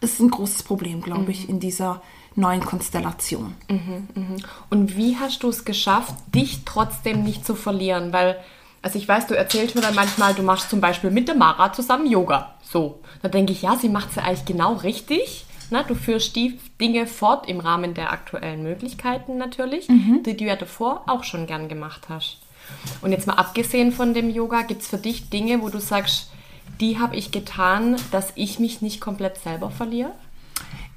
ist 0.01 0.19
ein 0.19 0.29
großes 0.29 0.63
Problem, 0.63 1.01
glaube 1.01 1.23
mhm. 1.23 1.29
ich, 1.29 1.49
in 1.49 1.59
dieser 1.59 2.01
neuen 2.35 2.61
Konstellation. 2.61 3.55
Mhm, 3.69 4.07
mhm. 4.13 4.37
Und 4.69 4.97
wie 4.97 5.17
hast 5.17 5.43
du 5.43 5.49
es 5.49 5.65
geschafft, 5.65 6.13
dich 6.33 6.65
trotzdem 6.65 7.23
nicht 7.23 7.45
zu 7.45 7.55
verlieren? 7.55 8.13
Weil, 8.13 8.37
also 8.81 8.99
ich 8.99 9.07
weiß, 9.07 9.27
du 9.27 9.35
erzählst 9.35 9.75
mir 9.75 9.81
dann 9.81 9.95
manchmal, 9.95 10.33
du 10.33 10.43
machst 10.43 10.69
zum 10.69 10.81
Beispiel 10.81 11.11
mit 11.11 11.27
der 11.27 11.35
Mara 11.35 11.73
zusammen 11.73 12.05
Yoga. 12.05 12.55
So, 12.61 12.99
da 13.21 13.29
denke 13.29 13.53
ich, 13.53 13.61
ja, 13.61 13.75
sie 13.77 13.89
macht 13.89 14.09
es 14.09 14.15
ja 14.15 14.23
eigentlich 14.23 14.45
genau 14.45 14.73
richtig. 14.73 15.45
Na, 15.71 15.81
du 15.81 15.95
führst 15.95 16.35
die 16.35 16.59
Dinge 16.79 17.07
fort 17.07 17.47
im 17.49 17.59
Rahmen 17.59 17.95
der 17.95 18.11
aktuellen 18.11 18.61
Möglichkeiten 18.61 19.37
natürlich, 19.37 19.89
mhm. 19.89 20.21
die 20.23 20.37
du 20.37 20.43
ja 20.43 20.55
davor 20.55 21.03
auch 21.07 21.23
schon 21.23 21.47
gern 21.47 21.69
gemacht 21.69 22.03
hast. 22.09 22.37
Und 23.01 23.11
jetzt 23.11 23.27
mal 23.27 23.33
abgesehen 23.33 23.91
von 23.91 24.13
dem 24.13 24.29
Yoga, 24.29 24.61
gibt 24.61 24.81
es 24.81 24.87
für 24.87 24.97
dich 24.97 25.29
Dinge, 25.29 25.61
wo 25.61 25.69
du 25.69 25.79
sagst, 25.79 26.31
die 26.79 26.99
habe 26.99 27.15
ich 27.15 27.31
getan, 27.31 27.95
dass 28.11 28.31
ich 28.35 28.59
mich 28.59 28.81
nicht 28.81 29.01
komplett 29.01 29.37
selber 29.37 29.69
verliere? 29.69 30.11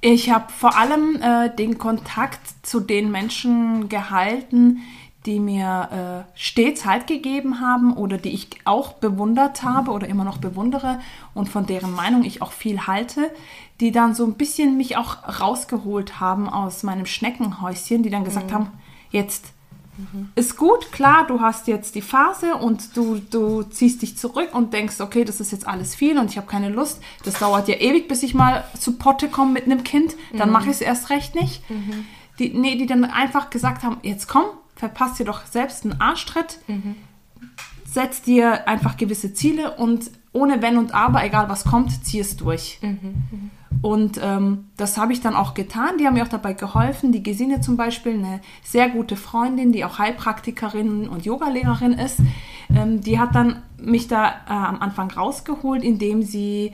Ich 0.01 0.31
habe 0.31 0.53
vor 0.53 0.77
allem 0.77 1.21
äh, 1.21 1.55
den 1.55 1.79
Kontakt 1.79 2.41
zu 2.63 2.81
den 2.81 3.11
Menschen 3.11 3.89
gehalten, 3.89 4.81
die 5.27 5.41
mir 5.41 6.25
äh, 6.27 6.39
stets 6.39 6.87
Halt 6.87 7.07
gegeben 7.07 7.61
haben 7.61 7.93
oder 7.93 8.17
die 8.17 8.31
ich 8.31 8.49
auch 8.65 8.95
bewundert 8.95 9.63
habe 9.63 9.91
oder 9.91 10.07
immer 10.07 10.25
noch 10.25 10.39
bewundere 10.39 11.01
und 11.35 11.49
von 11.49 11.67
deren 11.67 11.93
Meinung 11.93 12.23
ich 12.23 12.41
auch 12.41 12.53
viel 12.53 12.87
halte, 12.87 13.31
die 13.81 13.91
dann 13.91 14.15
so 14.15 14.25
ein 14.25 14.35
bisschen 14.35 14.77
mich 14.77 14.97
auch 14.97 15.41
rausgeholt 15.41 16.21
haben 16.21 16.49
aus 16.49 16.85
meinem 16.85 17.05
Schneckenhäuschen, 17.05 18.03
die 18.03 18.11
dann 18.11 18.25
gesagt 18.25 18.51
mhm. 18.51 18.55
haben, 18.55 18.71
jetzt 19.11 19.53
Mhm. 19.99 20.31
Ist 20.37 20.57
gut, 20.57 20.93
klar, 20.93 21.27
du 21.27 21.41
hast 21.41 21.67
jetzt 21.67 21.95
die 21.97 22.03
Phase 22.03 22.55
und 22.55 22.97
du, 22.97 23.21
du 23.31 23.65
ziehst 23.65 24.01
dich 24.03 24.17
zurück 24.17 24.51
und 24.55 24.73
denkst, 24.73 25.01
okay, 25.01 25.25
das 25.25 25.41
ist 25.41 25.51
jetzt 25.51 25.67
alles 25.67 25.95
viel 25.95 26.19
und 26.19 26.31
ich 26.31 26.37
habe 26.37 26.47
keine 26.47 26.69
Lust. 26.69 27.01
Das 27.25 27.39
dauert 27.39 27.69
ja 27.69 27.75
ewig, 27.75 28.07
bis 28.09 28.23
ich 28.23 28.33
mal 28.33 28.65
zu 28.79 28.97
Potte 28.97 29.29
komme 29.29 29.53
mit 29.53 29.65
einem 29.65 29.83
Kind. 29.83 30.15
Dann 30.33 30.49
mhm. 30.49 30.53
mache 30.53 30.67
ich 30.67 30.77
es 30.77 30.81
erst 30.81 31.11
recht 31.11 31.35
nicht. 31.35 31.69
Mhm. 31.69 32.07
die, 32.39 32.51
nee, 32.51 32.77
die 32.77 32.87
dann 32.87 33.05
einfach 33.05 33.51
gesagt 33.51 33.83
haben, 33.83 33.99
jetzt 34.03 34.29
komm, 34.29 34.45
verpasst 34.77 35.19
dir 35.19 35.25
doch 35.25 35.45
selbst 35.47 35.85
einen 35.85 36.01
Arschtritt, 36.01 36.61
mhm. 36.69 36.95
setz 37.85 38.23
dir 38.23 38.69
einfach 38.69 38.97
gewisse 38.97 39.35
Ziele 39.35 39.77
und 39.77 40.11
ohne 40.39 40.63
Wenn 40.63 40.77
und 40.77 40.95
Aber, 40.95 41.25
egal 41.25 41.49
was 41.49 41.65
kommt, 41.65 42.05
zieh 42.05 42.21
es 42.21 42.37
durch. 42.37 42.79
Mhm. 42.83 42.99
Mhm. 43.31 43.51
Und 43.81 44.21
ähm, 44.23 44.67
das 44.77 44.99
habe 44.99 45.13
ich 45.13 45.21
dann 45.21 45.37
auch 45.37 45.55
getan. 45.55 45.99
Die 45.99 46.07
haben 46.07 46.15
mir 46.15 46.25
auch 46.25 46.29
dabei 46.29 46.53
geholfen. 46.53 47.13
Die 47.13 47.23
Gesine 47.23 47.61
zum 47.61 47.77
Beispiel, 47.77 48.15
eine 48.15 48.41
sehr 48.65 48.89
gute 48.89 49.15
Freundin, 49.17 49.73
die 49.73 49.85
auch 49.85 49.99
Heilpraktikerin 49.99 51.09
und 51.09 51.25
Yogalehrerin 51.25 51.93
ist, 51.93 52.21
ähm, 52.75 53.01
die 53.01 53.19
hat 53.19 53.35
dann 53.35 53.63
mich 53.79 54.09
da 54.09 54.29
äh, 54.29 54.53
am 54.53 54.81
Anfang 54.81 55.11
rausgeholt, 55.11 55.85
indem 55.85 56.23
sie 56.23 56.73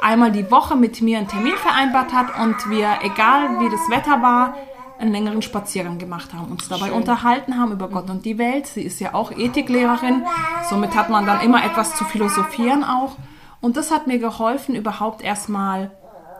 einmal 0.00 0.32
die 0.32 0.50
Woche 0.50 0.76
mit 0.76 1.02
mir 1.02 1.18
einen 1.18 1.28
Termin 1.28 1.54
vereinbart 1.56 2.12
hat 2.12 2.26
und 2.42 2.56
wir, 2.70 2.98
egal 3.02 3.60
wie 3.60 3.70
das 3.70 3.80
Wetter 3.90 4.22
war, 4.22 4.54
einen 4.98 5.12
längeren 5.12 5.42
Spaziergang 5.42 5.98
gemacht 5.98 6.32
haben, 6.32 6.50
uns 6.50 6.68
dabei 6.68 6.86
Schön. 6.86 6.96
unterhalten 6.96 7.58
haben 7.58 7.72
über 7.72 7.88
Gott 7.88 8.08
und 8.10 8.24
die 8.24 8.38
Welt. 8.38 8.66
Sie 8.66 8.82
ist 8.82 9.00
ja 9.00 9.14
auch 9.14 9.32
Ethiklehrerin, 9.32 10.24
somit 10.68 10.94
hat 10.94 11.10
man 11.10 11.26
dann 11.26 11.40
immer 11.40 11.64
etwas 11.64 11.96
zu 11.96 12.04
philosophieren 12.04 12.84
auch. 12.84 13.16
Und 13.60 13.76
das 13.76 13.90
hat 13.90 14.06
mir 14.06 14.18
geholfen, 14.18 14.74
überhaupt 14.74 15.22
erstmal 15.22 15.90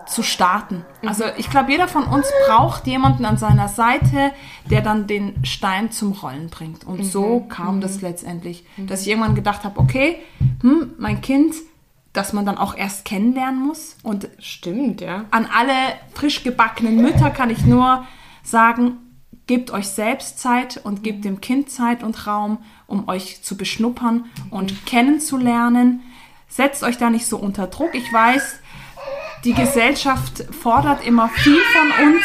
zu 0.06 0.22
starten. 0.22 0.84
Mhm. 1.02 1.08
Also 1.08 1.24
ich 1.36 1.50
glaube, 1.50 1.70
jeder 1.70 1.88
von 1.88 2.04
uns 2.04 2.26
braucht 2.46 2.86
jemanden 2.86 3.24
an 3.24 3.38
seiner 3.38 3.68
Seite, 3.68 4.32
der 4.70 4.82
dann 4.82 5.06
den 5.06 5.44
Stein 5.44 5.90
zum 5.90 6.12
Rollen 6.12 6.50
bringt. 6.50 6.84
Und 6.84 6.98
mhm. 6.98 7.04
so 7.04 7.40
kam 7.48 7.76
mhm. 7.76 7.80
das 7.80 8.00
letztendlich, 8.02 8.64
mhm. 8.76 8.86
dass 8.86 9.02
ich 9.02 9.08
irgendwann 9.08 9.34
gedacht 9.34 9.64
habe, 9.64 9.80
okay, 9.80 10.18
hm, 10.60 10.92
mein 10.98 11.20
Kind, 11.20 11.54
dass 12.12 12.32
man 12.32 12.46
dann 12.46 12.58
auch 12.58 12.76
erst 12.76 13.04
kennenlernen 13.04 13.66
muss. 13.66 13.96
Und 14.02 14.28
stimmt, 14.38 15.00
ja. 15.00 15.24
An 15.30 15.48
alle 15.52 15.72
frisch 16.14 16.44
gebackenen 16.44 16.96
Mütter 16.96 17.30
kann 17.30 17.50
ich 17.50 17.64
nur 17.64 18.04
sagen, 18.44 18.98
gebt 19.46 19.70
euch 19.72 19.88
selbst 19.88 20.38
Zeit 20.38 20.80
und 20.84 21.02
gebt 21.02 21.18
mhm. 21.18 21.22
dem 21.22 21.40
Kind 21.40 21.70
Zeit 21.70 22.02
und 22.02 22.26
Raum, 22.26 22.58
um 22.86 23.08
euch 23.08 23.42
zu 23.42 23.56
beschnuppern 23.56 24.26
und 24.50 24.72
mhm. 24.72 24.84
kennenzulernen. 24.86 26.02
Setzt 26.48 26.84
euch 26.84 26.98
da 26.98 27.10
nicht 27.10 27.26
so 27.26 27.36
unter 27.36 27.66
Druck. 27.66 27.94
Ich 27.94 28.12
weiß, 28.12 28.60
die 29.44 29.54
Gesellschaft 29.54 30.44
fordert 30.54 31.04
immer 31.04 31.28
viel 31.28 31.58
von 31.58 32.06
uns, 32.06 32.24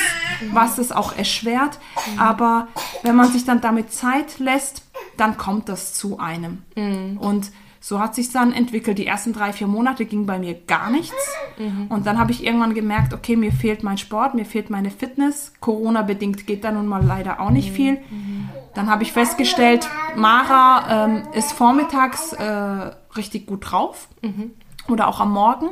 was 0.54 0.78
es 0.78 0.92
auch 0.92 1.18
erschwert. 1.18 1.80
Aber 2.18 2.68
wenn 3.04 3.16
man 3.16 3.32
sich 3.32 3.44
dann 3.44 3.60
damit 3.60 3.92
Zeit 3.92 4.40
lässt, 4.40 4.84
dann 5.18 5.38
kommt 5.38 5.68
das 5.68 5.94
zu 5.94 6.20
einem. 6.20 6.64
Mhm. 6.76 7.18
Und 7.18 7.52
so 7.80 8.00
hat 8.00 8.14
sich 8.16 8.32
dann 8.32 8.52
entwickelt. 8.52 8.98
Die 8.98 9.08
ersten 9.08 9.34
drei, 9.34 9.54
vier 9.54 9.68
Monate 9.68 10.06
ging 10.06 10.26
bei 10.26 10.38
mir 10.38 10.54
gar 10.54 10.90
nichts. 10.90 11.16
Mhm. 11.58 11.88
Und 11.88 12.06
dann 12.06 12.20
habe 12.20 12.32
ich 12.32 12.46
irgendwann 12.46 12.74
gemerkt, 12.74 13.14
okay, 13.14 13.36
mir 13.36 13.52
fehlt 13.52 13.84
mein 13.84 13.98
Sport, 13.98 14.34
mir 14.34 14.46
fehlt 14.46 14.70
meine 14.70 14.92
Fitness. 14.92 15.54
Corona-bedingt 15.62 16.46
geht 16.46 16.64
da 16.64 16.72
nun 16.72 16.88
mal 16.88 17.04
leider 17.04 17.40
auch 17.40 17.52
nicht 17.52 17.72
mhm. 17.72 17.76
viel. 17.76 17.92
Mhm. 17.94 18.50
Dann 18.74 18.90
habe 18.90 19.04
ich 19.04 19.14
festgestellt, 19.14 19.88
Mara 20.16 21.06
ähm, 21.06 21.24
ist 21.34 21.54
vormittags 21.54 22.34
äh, 22.34 22.92
richtig 23.16 23.48
gut 23.48 23.72
drauf. 23.72 24.10
Mhm. 24.22 24.52
Oder 24.90 25.08
auch 25.08 25.20
am 25.20 25.32
Morgen. 25.32 25.70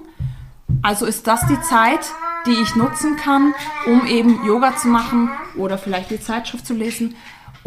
Also 0.81 1.05
ist 1.05 1.27
das 1.27 1.45
die 1.47 1.59
Zeit, 1.61 2.11
die 2.45 2.51
ich 2.61 2.75
nutzen 2.75 3.17
kann, 3.17 3.53
um 3.85 4.05
eben 4.05 4.45
Yoga 4.45 4.75
zu 4.77 4.87
machen 4.87 5.29
oder 5.55 5.77
vielleicht 5.77 6.11
die 6.11 6.19
Zeitschrift 6.19 6.65
zu 6.65 6.73
lesen. 6.73 7.15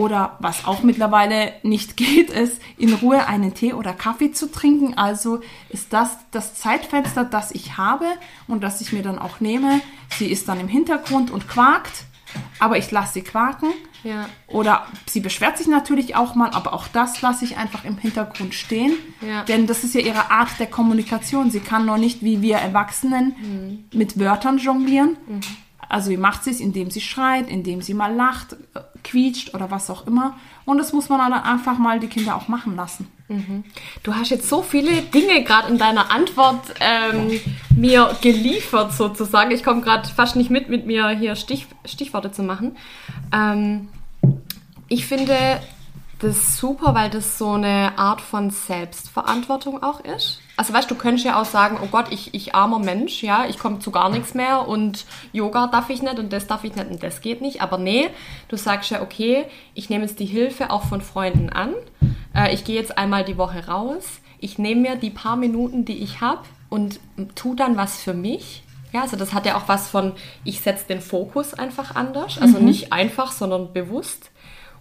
Oder 0.00 0.36
was 0.38 0.64
auch 0.64 0.82
mittlerweile 0.82 1.52
nicht 1.62 1.96
geht, 1.98 2.30
ist 2.30 2.60
in 2.76 2.94
Ruhe 2.94 3.26
einen 3.26 3.54
Tee 3.54 3.72
oder 3.72 3.92
Kaffee 3.92 4.32
zu 4.32 4.50
trinken. 4.50 4.96
Also 4.96 5.40
ist 5.68 5.92
das 5.92 6.16
das 6.30 6.54
Zeitfenster, 6.54 7.24
das 7.24 7.50
ich 7.52 7.76
habe 7.76 8.06
und 8.48 8.62
das 8.62 8.80
ich 8.80 8.92
mir 8.92 9.02
dann 9.02 9.18
auch 9.18 9.40
nehme. 9.40 9.80
Sie 10.18 10.30
ist 10.30 10.48
dann 10.48 10.60
im 10.60 10.68
Hintergrund 10.68 11.30
und 11.30 11.48
quakt, 11.48 12.04
aber 12.58 12.78
ich 12.78 12.90
lasse 12.90 13.14
sie 13.14 13.22
quaken 13.22 13.72
ja. 14.02 14.28
Oder 14.46 14.86
sie 15.06 15.20
beschwert 15.20 15.58
sich 15.58 15.66
natürlich 15.66 16.16
auch 16.16 16.34
mal, 16.34 16.50
aber 16.50 16.72
auch 16.72 16.88
das 16.88 17.20
lasse 17.22 17.44
ich 17.44 17.56
einfach 17.56 17.84
im 17.84 17.98
Hintergrund 17.98 18.54
stehen. 18.54 18.94
Ja. 19.20 19.42
Denn 19.44 19.66
das 19.66 19.84
ist 19.84 19.94
ja 19.94 20.00
ihre 20.00 20.30
Art 20.30 20.58
der 20.58 20.66
Kommunikation. 20.66 21.50
Sie 21.50 21.60
kann 21.60 21.86
noch 21.86 21.98
nicht 21.98 22.22
wie 22.22 22.42
wir 22.42 22.56
Erwachsenen 22.56 23.36
mhm. 23.40 23.98
mit 23.98 24.18
Wörtern 24.18 24.58
jonglieren. 24.58 25.16
Mhm. 25.26 25.40
Also 25.90 26.10
wie 26.10 26.16
macht 26.16 26.44
sie 26.44 26.50
es, 26.50 26.60
indem 26.60 26.90
sie 26.90 27.00
schreit, 27.00 27.48
indem 27.48 27.82
sie 27.82 27.94
mal 27.94 28.14
lacht, 28.14 28.56
quietscht 29.02 29.54
oder 29.54 29.70
was 29.70 29.90
auch 29.90 30.06
immer. 30.06 30.36
Und 30.64 30.78
das 30.78 30.92
muss 30.92 31.08
man 31.08 31.18
dann 31.18 31.32
einfach 31.32 31.78
mal 31.78 32.00
die 32.00 32.06
Kinder 32.06 32.36
auch 32.36 32.48
machen 32.48 32.76
lassen. 32.76 33.08
Mhm. 33.28 33.64
Du 34.02 34.14
hast 34.14 34.30
jetzt 34.30 34.48
so 34.48 34.62
viele 34.62 35.02
Dinge 35.02 35.42
gerade 35.42 35.68
in 35.68 35.78
deiner 35.78 36.10
Antwort 36.10 36.60
ähm, 36.80 37.40
mir 37.74 38.16
geliefert 38.20 38.92
sozusagen. 38.92 39.50
Ich 39.50 39.64
komme 39.64 39.80
gerade 39.82 40.08
fast 40.08 40.36
nicht 40.36 40.50
mit, 40.50 40.68
mit 40.68 40.86
mir 40.86 41.08
hier 41.10 41.34
Stich, 41.36 41.66
Stichworte 41.84 42.30
zu 42.30 42.42
machen. 42.42 42.76
Ähm, 43.32 43.88
ich 44.88 45.06
finde 45.06 45.60
das 46.20 46.58
super, 46.58 46.94
weil 46.94 47.10
das 47.10 47.38
so 47.38 47.52
eine 47.52 47.98
Art 47.98 48.20
von 48.20 48.50
Selbstverantwortung 48.50 49.82
auch 49.82 50.00
ist. 50.00 50.40
Also 50.60 50.74
weißt 50.74 50.90
du, 50.90 50.94
könntest 50.94 51.24
ja 51.24 51.40
auch 51.40 51.46
sagen, 51.46 51.78
oh 51.82 51.86
Gott, 51.86 52.08
ich, 52.10 52.34
ich 52.34 52.54
armer 52.54 52.80
Mensch, 52.80 53.22
ja, 53.22 53.46
ich 53.48 53.58
komme 53.58 53.78
zu 53.78 53.90
gar 53.90 54.10
nichts 54.10 54.34
mehr 54.34 54.68
und 54.68 55.06
Yoga 55.32 55.68
darf 55.68 55.88
ich 55.88 56.02
nicht 56.02 56.18
und 56.18 56.34
das 56.34 56.48
darf 56.48 56.64
ich 56.64 56.76
nicht 56.76 56.90
und 56.90 57.02
das 57.02 57.22
geht 57.22 57.40
nicht. 57.40 57.62
Aber 57.62 57.78
nee, 57.78 58.10
du 58.48 58.58
sagst 58.58 58.90
ja, 58.90 59.00
okay, 59.00 59.46
ich 59.72 59.88
nehme 59.88 60.04
jetzt 60.04 60.20
die 60.20 60.26
Hilfe 60.26 60.68
auch 60.68 60.82
von 60.82 61.00
Freunden 61.00 61.48
an. 61.48 61.70
Äh, 62.34 62.52
ich 62.52 62.64
gehe 62.64 62.76
jetzt 62.78 62.98
einmal 62.98 63.24
die 63.24 63.38
Woche 63.38 63.68
raus. 63.68 64.20
Ich 64.38 64.58
nehme 64.58 64.82
mir 64.82 64.96
die 64.96 65.08
paar 65.08 65.36
Minuten, 65.36 65.86
die 65.86 65.96
ich 65.96 66.20
habe 66.20 66.42
und 66.68 67.00
tu 67.34 67.54
dann 67.54 67.78
was 67.78 68.02
für 68.02 68.12
mich. 68.12 68.62
Ja, 68.92 69.00
also 69.00 69.16
das 69.16 69.32
hat 69.32 69.46
ja 69.46 69.56
auch 69.56 69.66
was 69.66 69.88
von, 69.88 70.12
ich 70.44 70.60
setze 70.60 70.86
den 70.86 71.00
Fokus 71.00 71.54
einfach 71.54 71.96
anders. 71.96 72.36
Also 72.38 72.58
mhm. 72.58 72.66
nicht 72.66 72.92
einfach, 72.92 73.32
sondern 73.32 73.72
bewusst 73.72 74.30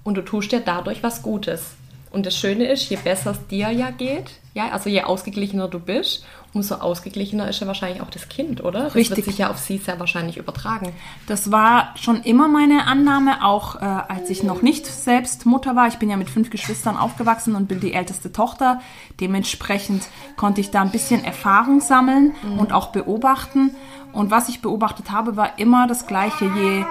und 0.03 0.15
du 0.15 0.23
tust 0.23 0.51
dir 0.51 0.59
dadurch 0.59 1.03
was 1.03 1.21
Gutes. 1.21 1.77
Und 2.11 2.25
das 2.25 2.35
Schöne 2.35 2.65
ist, 2.65 2.89
je 2.89 2.97
besser 2.97 3.31
es 3.31 3.47
dir 3.47 3.69
ja 3.69 3.91
geht, 3.91 4.31
ja, 4.55 4.69
also 4.69 4.89
je 4.89 5.03
ausgeglichener 5.03 5.67
du 5.67 5.79
bist, 5.79 6.25
umso 6.53 6.75
ausgeglichener 6.75 7.47
ist 7.47 7.59
ja 7.59 7.67
wahrscheinlich 7.67 8.01
auch 8.01 8.09
das 8.09 8.29
Kind, 8.29 8.63
oder? 8.63 8.85
Das 8.85 8.95
Richtig. 8.95 9.17
wird 9.17 9.27
sich 9.27 9.37
ja 9.37 9.51
auf 9.51 9.59
sie 9.59 9.77
sehr 9.77 9.99
wahrscheinlich 9.99 10.37
übertragen. 10.37 10.91
Das 11.27 11.51
war 11.51 11.93
schon 11.95 12.23
immer 12.23 12.47
meine 12.47 12.87
Annahme, 12.87 13.45
auch 13.45 13.75
äh, 13.75 13.85
als 13.85 14.29
ich 14.29 14.41
noch 14.41 14.61
nicht 14.63 14.87
selbst 14.87 15.45
Mutter 15.45 15.75
war. 15.75 15.87
Ich 15.87 15.97
bin 15.97 16.09
ja 16.09 16.17
mit 16.17 16.29
fünf 16.29 16.49
Geschwistern 16.49 16.97
aufgewachsen 16.97 17.55
und 17.55 17.67
bin 17.67 17.79
die 17.79 17.93
älteste 17.93 18.31
Tochter. 18.31 18.81
Dementsprechend 19.19 20.07
konnte 20.35 20.61
ich 20.61 20.71
da 20.71 20.81
ein 20.81 20.91
bisschen 20.91 21.23
Erfahrung 21.23 21.79
sammeln 21.81 22.33
mhm. 22.41 22.59
und 22.59 22.73
auch 22.73 22.87
beobachten. 22.87 23.75
Und 24.11 24.31
was 24.31 24.49
ich 24.49 24.61
beobachtet 24.61 25.11
habe, 25.11 25.37
war 25.37 25.59
immer 25.59 25.85
das 25.85 26.07
Gleiche. 26.07 26.45
Je 26.45 26.83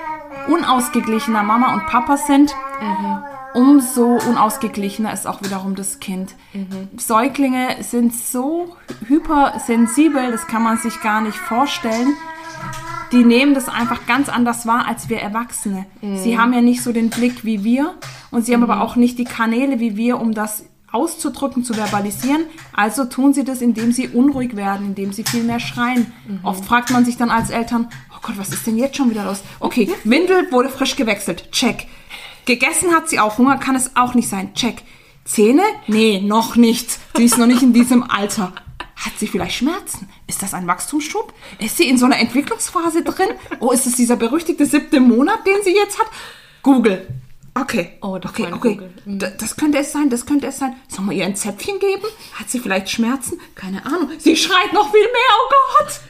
unausgeglichener 0.47 1.43
Mama 1.43 1.75
und 1.75 1.87
Papa 1.87 2.17
sind, 2.17 2.55
mhm. 2.81 3.19
Umso 3.55 4.19
unausgeglichener 4.29 5.13
ist 5.13 5.27
auch 5.27 5.43
wiederum 5.43 5.75
das 5.75 6.01
Kind. 6.01 6.35
Mhm. 6.53 6.89
Säuglinge 6.97 7.83
sind 7.83 8.15
so 8.15 8.77
hypersensibel, 9.07 10.31
das 10.31 10.47
kann 10.47 10.63
man 10.63 10.79
sich 10.79 11.01
gar 11.01 11.21
nicht 11.21 11.37
vorstellen. 11.37 12.15
Die 13.13 13.25
nehmen 13.25 13.55
das 13.55 13.69
einfach 13.69 14.07
ganz 14.07 14.29
anders 14.29 14.67
wahr 14.67 14.87
als 14.87 15.09
wir 15.09 15.19
Erwachsene. 15.19 15.87
Mhm. 16.03 16.17
Sie 16.19 16.39
haben 16.39 16.53
ja 16.53 16.61
nicht 16.61 16.83
so 16.83 16.93
den 16.93 17.11
Blick 17.11 17.45
wie 17.45 17.65
wir 17.65 17.95
und 18.31 18.45
sie 18.45 18.55
haben 18.55 18.63
aber 18.63 18.77
mhm. 18.77 18.83
auch 18.83 18.97
nicht 18.97 19.19
die 19.19 19.25
Kanäle 19.25 19.81
wie 19.81 19.97
wir, 19.97 20.21
um 20.21 20.35
das 20.35 20.65
auszudrücken, 20.91 21.65
zu 21.65 21.75
verbalisieren. 21.75 22.45
Also 22.73 23.05
tun 23.05 23.35
sie 23.35 23.45
das, 23.45 23.61
indem 23.61 23.93
sie 23.93 24.09
unruhig 24.09 24.57
werden, 24.57 24.87
indem 24.87 25.13
sie 25.13 25.25
viel 25.25 25.45
mehr 25.45 25.61
schreien. 25.61 26.13
Mhm. 26.27 26.41
Oft 26.43 26.65
fragt 26.65 26.91
man 26.91 27.05
sich 27.05 27.17
dann 27.17 27.31
als 27.31 27.51
Eltern, 27.51 27.89
oh 28.11 28.19
Gott, 28.23 28.39
was 28.39 28.51
ist 28.51 28.67
denn 28.67 28.79
jetzt 28.79 28.97
schon 28.97 29.11
wieder 29.11 29.25
los? 29.25 29.43
Okay, 29.61 29.91
Windel 30.05 30.51
wurde 30.51 30.69
frisch 30.69 30.97
gewechselt. 30.97 31.51
Check. 31.53 31.87
Gegessen 32.49 32.95
hat 32.95 33.11
sie 33.11 33.21
auch. 33.21 33.37
Hunger 33.37 33.59
kann 33.59 33.77
es 33.77 33.95
auch 33.95 34.15
nicht 34.15 34.27
sein. 34.27 34.55
Check. 34.55 34.83
Zähne? 35.27 35.63
Nee, 35.87 36.23
noch 36.23 36.57
nicht. 36.57 36.99
Sie 37.15 37.25
ist 37.25 37.37
noch 37.37 37.47
nicht 37.47 37.61
in 37.63 37.75
diesem 37.75 38.03
Alter. 38.11 38.55
Hat 38.97 39.13
sie 39.19 39.27
vielleicht 39.27 39.57
Schmerzen? 39.57 40.09
Ist 40.27 40.43
das 40.43 40.55
ein 40.55 40.67
Wachstumsschub? 40.67 41.35
Ist 41.59 41.77
sie 41.77 41.87
in 41.87 41.99
so 41.99 42.07
einer 42.07 42.19
Entwicklungsphase 42.19 43.03
drin? 43.03 43.29
Oh, 43.61 43.71
ist 43.71 43.87
es 43.87 43.97
dieser 43.97 44.17
berüchtigte 44.17 44.65
siebte 44.65 44.99
Monat, 44.99 45.47
den 45.47 45.63
sie 45.63 45.75
jetzt 45.75 45.99
hat? 45.99 46.07
Google. 46.63 47.07
Okay. 47.53 47.99
Oh, 48.01 48.15
okay, 48.15 48.49
okay. 48.51 48.81
Mhm. 49.05 49.19
Das 49.19 49.55
könnte 49.55 49.77
es 49.77 49.93
sein, 49.93 50.09
das 50.09 50.25
könnte 50.25 50.47
es 50.47 50.59
sein. 50.59 50.75
Sollen 50.89 51.11
wir 51.11 51.17
ihr 51.17 51.27
ein 51.27 51.37
Zäpfchen 51.37 51.79
geben? 51.79 52.07
Hat 52.33 52.49
sie 52.49 52.61
vielleicht 52.61 52.89
Schmerzen? 52.89 53.39
Keine 53.57 53.85
Ahnung. 53.85 54.11
Sie 54.17 54.37
schreit 54.37 54.73
noch 54.73 54.91
viel 54.91 55.03
mehr, 55.03 55.35
oh 55.37 55.51
Gott. 55.79 56.01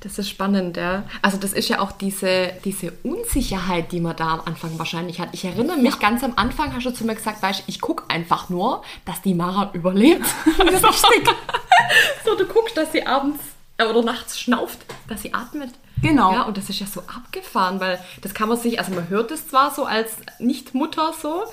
Das 0.00 0.18
ist 0.18 0.30
spannend, 0.30 0.78
ja. 0.78 1.04
Also 1.20 1.36
das 1.36 1.52
ist 1.52 1.68
ja 1.68 1.80
auch 1.80 1.92
diese, 1.92 2.52
diese 2.64 2.92
Unsicherheit, 3.02 3.92
die 3.92 4.00
man 4.00 4.16
da 4.16 4.28
am 4.28 4.40
Anfang 4.46 4.78
wahrscheinlich 4.78 5.20
hat. 5.20 5.28
Ich 5.32 5.44
erinnere 5.44 5.76
mich, 5.76 5.92
ja. 5.92 6.00
ganz 6.00 6.24
am 6.24 6.32
Anfang 6.36 6.74
hast 6.74 6.86
du 6.86 6.90
zu 6.90 7.04
mir 7.04 7.14
gesagt, 7.14 7.42
weißt, 7.42 7.64
ich 7.66 7.82
gucke 7.82 8.04
einfach 8.08 8.48
nur, 8.48 8.82
dass 9.04 9.20
die 9.20 9.34
Mara 9.34 9.70
überlebt. 9.74 10.24
Das 10.56 10.82
ist 10.82 11.10
richtig. 11.10 11.34
so, 12.24 12.34
du 12.34 12.46
guckst, 12.46 12.76
dass 12.76 12.92
sie 12.92 13.06
abends 13.06 13.40
äh, 13.76 13.84
oder 13.84 14.02
nachts 14.02 14.40
schnauft, 14.40 14.78
dass 15.08 15.20
sie 15.22 15.34
atmet. 15.34 15.70
Genau. 16.02 16.32
Ja, 16.32 16.42
und 16.42 16.56
das 16.56 16.70
ist 16.70 16.80
ja 16.80 16.86
so 16.86 17.00
abgefahren, 17.00 17.80
weil 17.80 18.02
das 18.22 18.32
kann 18.32 18.48
man 18.48 18.56
sich, 18.56 18.78
also 18.78 18.92
man 18.92 19.08
hört 19.10 19.30
es 19.30 19.48
zwar 19.48 19.74
so 19.74 19.84
als 19.84 20.16
Nicht-Mutter 20.38 21.12
so, 21.20 21.44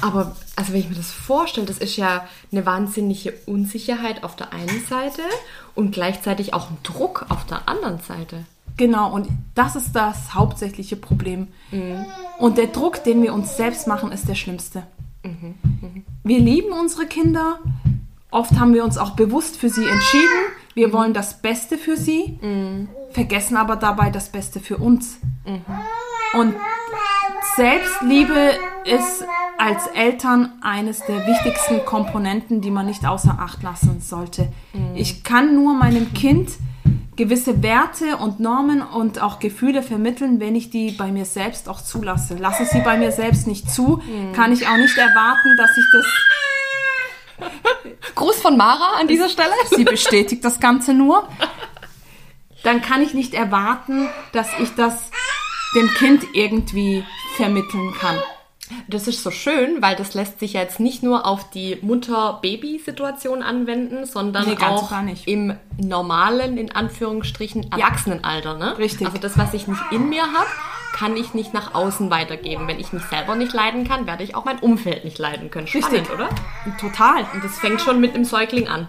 aber 0.00 0.36
also 0.56 0.72
wenn 0.72 0.80
ich 0.80 0.88
mir 0.88 0.94
das 0.94 1.10
vorstelle, 1.10 1.66
das 1.66 1.78
ist 1.78 1.96
ja 1.96 2.26
eine 2.52 2.64
wahnsinnige 2.64 3.34
Unsicherheit 3.46 4.24
auf 4.24 4.36
der 4.36 4.52
einen 4.52 4.84
Seite 4.88 5.22
und 5.74 5.92
gleichzeitig 5.92 6.54
auch 6.54 6.70
ein 6.70 6.78
Druck 6.82 7.26
auf 7.28 7.44
der 7.46 7.68
anderen 7.68 8.00
Seite. 8.00 8.44
Genau, 8.76 9.12
und 9.12 9.28
das 9.54 9.76
ist 9.76 9.92
das 9.92 10.34
hauptsächliche 10.34 10.96
Problem. 10.96 11.48
Mhm. 11.70 12.06
Und 12.38 12.56
der 12.56 12.68
Druck, 12.68 13.04
den 13.04 13.22
wir 13.22 13.34
uns 13.34 13.56
selbst 13.56 13.86
machen, 13.86 14.10
ist 14.12 14.28
der 14.28 14.34
schlimmste. 14.34 14.84
Mhm. 15.22 15.54
Mhm. 15.62 16.04
Wir 16.24 16.38
lieben 16.38 16.72
unsere 16.72 17.06
Kinder. 17.06 17.58
Oft 18.30 18.58
haben 18.58 18.72
wir 18.72 18.84
uns 18.84 18.96
auch 18.96 19.10
bewusst 19.10 19.56
für 19.56 19.68
sie 19.68 19.86
entschieden. 19.86 20.40
Wir 20.74 20.88
mhm. 20.88 20.92
wollen 20.92 21.14
das 21.14 21.42
Beste 21.42 21.76
für 21.76 21.96
sie, 21.96 22.38
mhm. 22.40 22.88
vergessen 23.10 23.56
aber 23.56 23.76
dabei 23.76 24.08
das 24.08 24.30
Beste 24.30 24.60
für 24.60 24.78
uns. 24.78 25.18
Mhm. 25.44 25.62
Und 26.40 26.54
Selbstliebe 27.56 28.52
ist 28.84 29.24
als 29.58 29.86
Eltern 29.88 30.52
eines 30.62 31.04
der 31.06 31.26
wichtigsten 31.26 31.84
Komponenten, 31.84 32.60
die 32.60 32.70
man 32.70 32.86
nicht 32.86 33.04
außer 33.04 33.38
Acht 33.38 33.62
lassen 33.62 34.00
sollte. 34.00 34.48
Ich 34.94 35.22
kann 35.22 35.54
nur 35.54 35.74
meinem 35.74 36.12
Kind 36.14 36.50
gewisse 37.16 37.62
Werte 37.62 38.16
und 38.16 38.40
Normen 38.40 38.80
und 38.80 39.20
auch 39.20 39.40
Gefühle 39.40 39.82
vermitteln, 39.82 40.40
wenn 40.40 40.56
ich 40.56 40.70
die 40.70 40.92
bei 40.92 41.12
mir 41.12 41.26
selbst 41.26 41.68
auch 41.68 41.82
zulasse. 41.82 42.36
Lasse 42.36 42.62
ich 42.62 42.70
sie 42.70 42.80
bei 42.80 42.96
mir 42.96 43.12
selbst 43.12 43.46
nicht 43.46 43.70
zu, 43.70 44.02
mhm. 44.02 44.32
kann 44.32 44.52
ich 44.52 44.66
auch 44.66 44.76
nicht 44.76 44.96
erwarten, 44.96 45.56
dass 45.58 45.70
ich 45.76 45.84
das. 45.92 46.06
Gruß 48.14 48.40
von 48.40 48.56
Mara 48.56 48.98
an 48.98 49.06
dieser 49.08 49.28
Stelle. 49.28 49.52
Sie 49.70 49.84
bestätigt 49.84 50.44
das 50.44 50.60
Ganze 50.60 50.94
nur. 50.94 51.28
Dann 52.62 52.80
kann 52.80 53.02
ich 53.02 53.12
nicht 53.12 53.34
erwarten, 53.34 54.08
dass 54.32 54.48
ich 54.58 54.74
das 54.74 55.10
dem 55.74 55.88
Kind 55.94 56.24
irgendwie 56.32 57.04
vermitteln 57.36 57.92
kann. 58.00 58.16
Das 58.88 59.08
ist 59.08 59.22
so 59.22 59.30
schön, 59.30 59.82
weil 59.82 59.96
das 59.96 60.14
lässt 60.14 60.40
sich 60.40 60.52
jetzt 60.52 60.80
nicht 60.80 61.02
nur 61.02 61.26
auf 61.26 61.50
die 61.50 61.78
Mutter-Baby-Situation 61.82 63.42
anwenden, 63.42 64.06
sondern 64.06 64.48
nee, 64.48 64.56
auch 64.60 64.92
im 65.26 65.54
normalen, 65.78 66.56
in 66.56 66.72
Anführungsstrichen, 66.72 67.72
Erwachsenenalter. 67.72 68.56
Ne? 68.56 68.78
Richtig. 68.78 69.06
Also 69.06 69.18
das, 69.18 69.38
was 69.38 69.54
ich 69.54 69.66
nicht 69.66 69.82
in 69.90 70.08
mir 70.08 70.22
habe, 70.22 70.48
kann 70.92 71.16
ich 71.16 71.34
nicht 71.34 71.54
nach 71.54 71.74
außen 71.74 72.10
weitergeben. 72.10 72.68
Wenn 72.68 72.80
ich 72.80 72.92
mich 72.92 73.04
selber 73.04 73.36
nicht 73.36 73.52
leiden 73.52 73.86
kann, 73.86 74.06
werde 74.06 74.24
ich 74.24 74.34
auch 74.34 74.44
mein 74.44 74.58
Umfeld 74.58 75.04
nicht 75.04 75.18
leiden 75.18 75.50
können. 75.50 75.66
Spannend, 75.66 75.92
Richtig. 75.92 76.14
oder? 76.14 76.28
Total. 76.80 77.24
Und 77.32 77.44
das 77.44 77.58
fängt 77.58 77.80
schon 77.80 78.00
mit 78.00 78.14
dem 78.14 78.24
Säugling 78.24 78.68
an. 78.68 78.88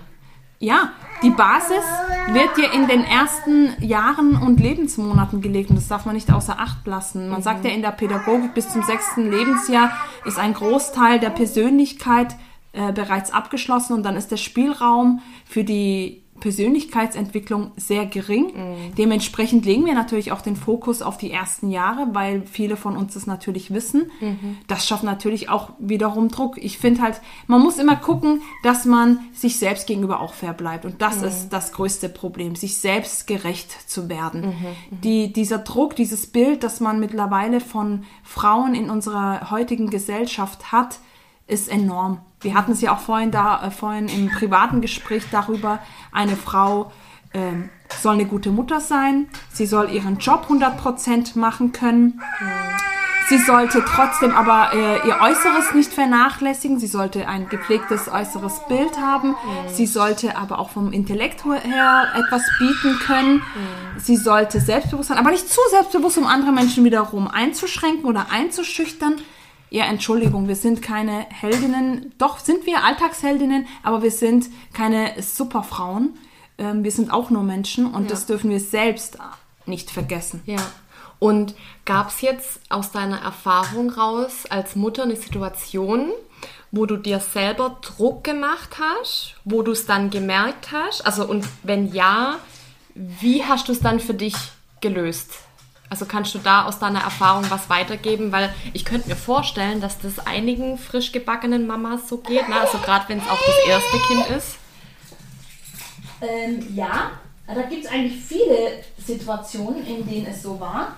Ja, 0.59 0.91
die 1.23 1.29
Basis 1.29 1.83
wird 2.31 2.57
dir 2.57 2.71
in 2.73 2.87
den 2.87 3.03
ersten 3.03 3.75
Jahren 3.81 4.35
und 4.35 4.59
Lebensmonaten 4.59 5.41
gelegt 5.41 5.69
und 5.69 5.75
das 5.75 5.87
darf 5.87 6.05
man 6.05 6.15
nicht 6.15 6.31
außer 6.31 6.59
Acht 6.59 6.85
lassen. 6.87 7.29
Man 7.29 7.39
mhm. 7.39 7.43
sagt 7.43 7.65
ja 7.65 7.71
in 7.71 7.81
der 7.81 7.91
Pädagogik, 7.91 8.53
bis 8.53 8.69
zum 8.69 8.83
sechsten 8.83 9.29
Lebensjahr 9.29 9.91
ist 10.25 10.39
ein 10.39 10.53
Großteil 10.53 11.19
der 11.19 11.29
Persönlichkeit 11.29 12.35
äh, 12.73 12.91
bereits 12.91 13.31
abgeschlossen 13.31 13.93
und 13.93 14.03
dann 14.03 14.15
ist 14.15 14.31
der 14.31 14.37
Spielraum 14.37 15.21
für 15.45 15.63
die 15.63 16.23
Persönlichkeitsentwicklung 16.41 17.71
sehr 17.77 18.05
gering. 18.05 18.47
Mhm. 18.47 18.95
Dementsprechend 18.97 19.65
legen 19.65 19.85
wir 19.85 19.93
natürlich 19.93 20.33
auch 20.33 20.41
den 20.41 20.57
Fokus 20.57 21.01
auf 21.01 21.17
die 21.17 21.31
ersten 21.31 21.69
Jahre, 21.69 22.09
weil 22.11 22.43
viele 22.45 22.75
von 22.75 22.97
uns 22.97 23.13
das 23.13 23.27
natürlich 23.27 23.71
wissen. 23.73 24.11
Mhm. 24.19 24.57
Das 24.67 24.85
schafft 24.85 25.03
natürlich 25.03 25.47
auch 25.47 25.69
wiederum 25.79 26.27
Druck. 26.27 26.57
Ich 26.57 26.77
finde 26.77 27.01
halt, 27.01 27.21
man 27.47 27.61
muss 27.61 27.77
immer 27.77 27.95
gucken, 27.95 28.41
dass 28.63 28.83
man 28.83 29.19
sich 29.31 29.57
selbst 29.57 29.87
gegenüber 29.87 30.19
auch 30.19 30.33
fair 30.33 30.53
bleibt. 30.53 30.83
Und 30.83 31.01
das 31.01 31.19
mhm. 31.19 31.27
ist 31.27 31.49
das 31.49 31.71
größte 31.71 32.09
Problem, 32.09 32.55
sich 32.55 32.77
selbst 32.77 33.27
gerecht 33.27 33.89
zu 33.89 34.09
werden. 34.09 34.41
Mhm. 34.41 34.47
Mhm. 34.47 35.01
Die, 35.01 35.31
dieser 35.31 35.59
Druck, 35.59 35.95
dieses 35.95 36.27
Bild, 36.27 36.63
das 36.63 36.81
man 36.81 36.99
mittlerweile 36.99 37.61
von 37.61 38.03
Frauen 38.23 38.75
in 38.75 38.89
unserer 38.89 39.51
heutigen 39.51 39.89
Gesellschaft 39.89 40.71
hat, 40.71 40.99
ist 41.47 41.69
enorm. 41.69 42.21
Wir 42.41 42.55
hatten 42.55 42.71
es 42.71 42.81
ja 42.81 42.93
auch 42.93 42.99
vorhin 42.99 43.31
da, 43.31 43.65
äh, 43.65 43.71
vorhin 43.71 44.07
im 44.07 44.29
privaten 44.29 44.81
Gespräch 44.81 45.23
darüber, 45.31 45.79
eine 46.11 46.35
Frau 46.35 46.91
ähm, 47.33 47.69
soll 48.01 48.13
eine 48.13 48.25
gute 48.25 48.51
Mutter 48.51 48.79
sein, 48.79 49.27
sie 49.51 49.65
soll 49.65 49.89
ihren 49.91 50.17
Job 50.17 50.47
100% 50.49 51.37
machen 51.37 51.71
können. 51.71 52.19
Sie 53.29 53.37
sollte 53.37 53.81
trotzdem 53.85 54.35
aber 54.35 54.73
äh, 54.73 55.07
ihr 55.07 55.21
Äußeres 55.21 55.73
nicht 55.73 55.93
vernachlässigen. 55.93 56.79
Sie 56.81 56.87
sollte 56.87 57.29
ein 57.29 57.47
gepflegtes 57.47 58.09
äußeres 58.09 58.67
Bild 58.67 58.99
haben. 58.99 59.37
Sie 59.67 59.85
sollte 59.85 60.35
aber 60.35 60.59
auch 60.59 60.71
vom 60.71 60.91
Intellekt 60.91 61.45
her 61.45 62.07
etwas 62.13 62.41
bieten 62.59 62.99
können. 62.99 63.41
Sie 63.97 64.17
sollte 64.17 64.59
selbstbewusst 64.59 65.07
sein, 65.07 65.17
aber 65.17 65.31
nicht 65.31 65.47
zu 65.47 65.61
selbstbewusst, 65.69 66.17
um 66.17 66.25
andere 66.25 66.51
Menschen 66.51 66.83
wiederum 66.83 67.29
einzuschränken 67.29 68.03
oder 68.03 68.31
einzuschüchtern 68.31 69.21
ja, 69.71 69.85
Entschuldigung, 69.85 70.49
wir 70.49 70.57
sind 70.57 70.81
keine 70.81 71.25
Heldinnen. 71.29 72.13
Doch 72.17 72.39
sind 72.39 72.65
wir 72.65 72.83
Alltagsheldinnen, 72.83 73.65
aber 73.83 74.03
wir 74.03 74.11
sind 74.11 74.49
keine 74.73 75.13
Superfrauen. 75.21 76.17
Ähm, 76.57 76.83
wir 76.83 76.91
sind 76.91 77.11
auch 77.11 77.29
nur 77.29 77.43
Menschen 77.43 77.85
und 77.85 78.03
ja. 78.03 78.09
das 78.09 78.25
dürfen 78.25 78.49
wir 78.49 78.59
selbst 78.59 79.17
nicht 79.65 79.89
vergessen. 79.89 80.41
Ja. 80.45 80.59
Und 81.19 81.55
gab 81.85 82.09
es 82.09 82.19
jetzt 82.19 82.59
aus 82.67 82.91
deiner 82.91 83.21
Erfahrung 83.21 83.91
raus 83.91 84.45
als 84.49 84.75
Mutter 84.75 85.03
eine 85.03 85.15
Situation, 85.15 86.11
wo 86.71 86.85
du 86.85 86.97
dir 86.97 87.21
selber 87.21 87.77
Druck 87.81 88.25
gemacht 88.25 88.77
hast, 88.77 89.35
wo 89.45 89.61
du 89.61 89.71
es 89.71 89.85
dann 89.85 90.09
gemerkt 90.09 90.73
hast? 90.73 91.05
Also 91.05 91.25
und 91.25 91.47
wenn 91.63 91.93
ja, 91.93 92.39
wie 92.93 93.45
hast 93.45 93.69
du 93.69 93.71
es 93.71 93.79
dann 93.79 94.01
für 94.01 94.15
dich 94.15 94.35
gelöst? 94.81 95.31
Also 95.91 96.05
kannst 96.05 96.33
du 96.33 96.39
da 96.39 96.63
aus 96.63 96.79
deiner 96.79 97.01
Erfahrung 97.01 97.43
was 97.49 97.69
weitergeben? 97.69 98.31
Weil 98.31 98.53
ich 98.71 98.85
könnte 98.85 99.09
mir 99.09 99.17
vorstellen, 99.17 99.81
dass 99.81 99.99
das 99.99 100.25
einigen 100.25 100.77
frisch 100.77 101.11
gebackenen 101.11 101.67
Mamas 101.67 102.07
so 102.07 102.19
geht. 102.19 102.47
Ne? 102.47 102.55
Also 102.55 102.77
gerade 102.77 103.09
wenn 103.09 103.17
es 103.17 103.25
auch 103.25 103.39
das 103.45 103.67
erste 103.67 103.97
Kind 104.07 104.37
ist. 104.37 104.55
Ähm, 106.21 106.73
ja, 106.73 107.11
da 107.45 107.61
gibt 107.63 107.83
es 107.83 107.91
eigentlich 107.91 108.23
viele 108.23 108.85
Situationen, 109.05 109.85
in 109.85 110.07
denen 110.07 110.27
es 110.27 110.41
so 110.41 110.61
war. 110.61 110.95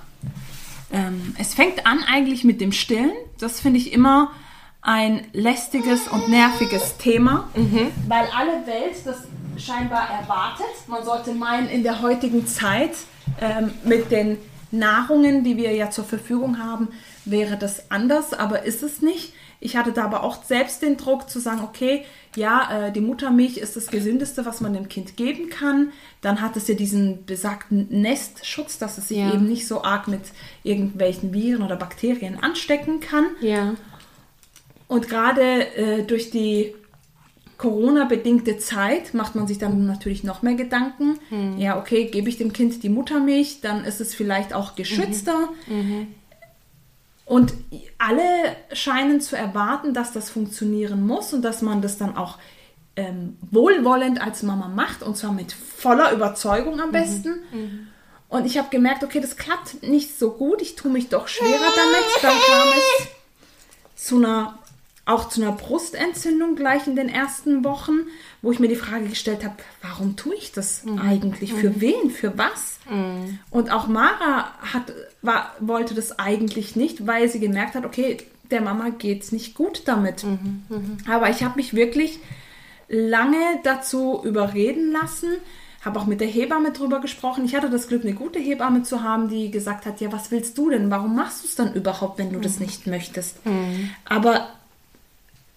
Ähm, 0.92 1.36
es 1.40 1.56
fängt 1.56 1.88
an 1.88 2.04
eigentlich 2.04 2.44
mit 2.44 2.62
dem 2.62 2.72
Stillen. 2.72 3.14
Das 3.40 3.62
finde 3.62 3.80
ich 3.80 3.94
immer 3.94 4.32
ein 4.84 5.26
lästiges 5.34 6.08
und 6.08 6.30
nerviges 6.30 6.98
Thema, 6.98 7.50
mhm. 7.56 7.92
weil 8.08 8.28
alle 8.38 8.68
Welt 8.68 8.94
das 9.06 9.24
scheinbar 9.58 10.08
erwartet. 10.08 10.68
Man 10.86 11.04
sollte 11.04 11.34
meinen, 11.34 11.68
in 11.68 11.82
der 11.82 12.04
heutigen 12.04 12.46
Zeit 12.46 12.92
ähm, 13.42 13.74
mit 13.84 14.12
den 14.12 14.38
Nahrungen, 14.74 15.44
die 15.44 15.56
wir 15.56 15.72
ja 15.72 15.90
zur 15.90 16.04
Verfügung 16.04 16.58
haben, 16.58 16.90
wäre 17.26 17.58
das 17.58 17.92
anders, 17.92 18.34
aber 18.34 18.64
ist 18.64 18.84
es 18.84 19.02
nicht. 19.02 19.34
Ich 19.60 19.78
hatte 19.78 19.94
da 19.94 20.04
aber 20.04 20.24
auch 20.24 20.44
selbst 20.44 20.82
den 20.82 20.98
Druck 20.98 21.30
zu 21.30 21.40
sagen, 21.40 21.62
okay, 21.62 22.04
ja, 22.36 22.88
äh, 22.88 22.92
die 22.92 23.00
Muttermilch 23.00 23.58
ist 23.58 23.78
das 23.78 23.88
Gesündeste, 23.88 24.46
was 24.46 24.60
man 24.60 24.74
dem 24.74 24.90
Kind 24.90 25.16
geben 25.16 25.50
kann. 25.50 25.94
Dann 26.20 26.42
hat 26.42 26.58
es 26.58 26.68
ja 26.68 26.76
diesen 26.76 27.26
besagten 27.26 27.88
Nestschutz, 27.90 28.78
dass 28.78 28.98
es 28.98 29.08
sich 29.08 29.20
ja. 29.20 29.34
eben 29.34 29.48
nicht 29.48 29.68
so 29.68 29.84
arg 29.84 30.10
mit 30.10 30.22
irgendwelchen 30.64 31.34
Viren 31.34 31.64
oder 31.64 31.78
Bakterien 31.78 32.44
anstecken 32.44 33.00
kann. 33.00 33.28
Ja. 33.40 33.76
Und 34.90 35.08
gerade 35.08 35.76
äh, 35.78 36.04
durch 36.04 36.30
die 36.30 36.76
Corona-bedingte 37.64 38.58
Zeit 38.58 39.14
macht 39.14 39.36
man 39.36 39.48
sich 39.48 39.58
dann 39.58 39.88
natürlich 39.88 40.26
noch 40.26 40.42
mehr 40.42 40.56
Gedanken. 40.56 41.18
Mhm. 41.30 41.58
Ja, 41.58 41.80
okay, 41.80 42.08
gebe 42.08 42.28
ich 42.28 42.36
dem 42.38 42.52
Kind 42.52 42.84
die 42.84 42.90
Muttermilch, 42.90 43.62
dann 43.62 43.86
ist 43.86 44.02
es 44.02 44.14
vielleicht 44.14 44.54
auch 44.54 44.76
geschützter. 44.76 45.48
Mhm. 45.68 45.76
Mhm. 45.76 46.08
Und 47.26 47.54
alle 48.00 48.24
scheinen 48.74 49.22
zu 49.22 49.38
erwarten, 49.38 49.94
dass 49.94 50.12
das 50.12 50.30
funktionieren 50.30 51.08
muss 51.08 51.34
und 51.34 51.42
dass 51.42 51.62
man 51.62 51.82
das 51.82 51.98
dann 51.98 52.18
auch 52.18 52.38
ähm, 52.98 53.38
wohlwollend 53.50 54.22
als 54.22 54.44
Mama 54.44 54.68
macht 54.68 55.02
und 55.02 55.16
zwar 55.16 55.32
mit 55.32 55.54
voller 55.54 56.12
Überzeugung 56.12 56.82
am 56.82 56.90
mhm. 56.90 56.92
besten. 56.92 57.30
Mhm. 57.54 57.88
Und 58.28 58.46
ich 58.46 58.58
habe 58.58 58.68
gemerkt, 58.72 59.06
okay, 59.06 59.22
das 59.22 59.38
klappt 59.38 59.84
nicht 59.84 60.20
so 60.20 60.32
gut, 60.32 60.62
ich 60.62 60.76
tue 60.76 60.92
mich 60.92 61.08
doch 61.08 61.30
schwerer 61.30 61.50
damit. 61.50 62.22
Dann 62.22 62.34
kam 62.46 62.68
es 62.78 64.06
zu 64.06 64.18
einer 64.18 64.60
auch 65.06 65.28
zu 65.28 65.42
einer 65.42 65.52
Brustentzündung 65.52 66.56
gleich 66.56 66.88
in 66.88 66.96
den 66.96 67.10
ersten 67.10 67.66
Wochen, 67.66 68.08
wo 68.42 68.52
ich 68.52 68.60
mir 68.60 68.70
die 68.70 68.78
Frage 68.78 69.06
gestellt 69.06 69.44
habe, 69.44 69.56
warum 69.82 70.16
tue 70.16 70.36
ich 70.36 70.54
das 70.54 70.86
mhm. 70.86 71.00
eigentlich? 71.00 71.54
Für 71.54 71.72
mhm. 71.72 71.82
wen? 71.82 72.10
Für 72.10 72.38
was? 72.38 72.80
Mhm. 72.90 73.40
Und 73.50 73.72
auch 73.72 73.88
Mara 73.88 74.54
hat, 74.62 74.94
war, 75.22 75.52
wollte 75.60 75.94
das 75.94 76.20
eigentlich 76.20 76.78
nicht, 76.78 77.06
weil 77.06 77.28
sie 77.28 77.42
gemerkt 77.42 77.76
hat, 77.76 77.86
okay, 77.86 78.18
der 78.50 78.62
Mama 78.62 78.90
geht 78.90 79.24
es 79.24 79.32
nicht 79.34 79.56
gut 79.56 79.84
damit. 79.86 80.24
Mhm. 80.24 80.64
mhm. 80.70 80.98
Aber 81.10 81.30
ich 81.30 81.44
habe 81.44 81.58
mich 81.58 81.74
wirklich 81.74 82.20
lange 82.88 83.60
dazu 83.64 84.22
überreden 84.24 84.92
lassen, 84.92 85.34
habe 85.84 86.00
auch 86.00 86.06
mit 86.06 86.22
der 86.22 86.28
Hebamme 86.30 86.72
drüber 86.72 87.02
gesprochen. 87.02 87.44
Ich 87.44 87.56
hatte 87.56 87.70
das 87.70 87.90
Glück, 87.90 88.04
eine 88.04 88.14
gute 88.14 88.40
Hebamme 88.40 88.84
zu 88.84 89.04
haben, 89.04 89.28
die 89.28 89.52
gesagt 89.52 89.86
hat, 89.86 90.00
ja, 90.00 90.14
was 90.14 90.32
willst 90.32 90.58
du 90.58 90.70
denn? 90.70 90.90
Warum 90.90 91.14
machst 91.14 91.44
du 91.44 91.48
es 91.48 91.56
dann 91.56 91.74
überhaupt, 91.74 92.20
wenn 92.20 92.32
du 92.32 92.40
das 92.40 92.60
mhm. 92.60 92.66
nicht 92.68 92.88
möchtest? 92.88 93.38
Aber 94.06 94.48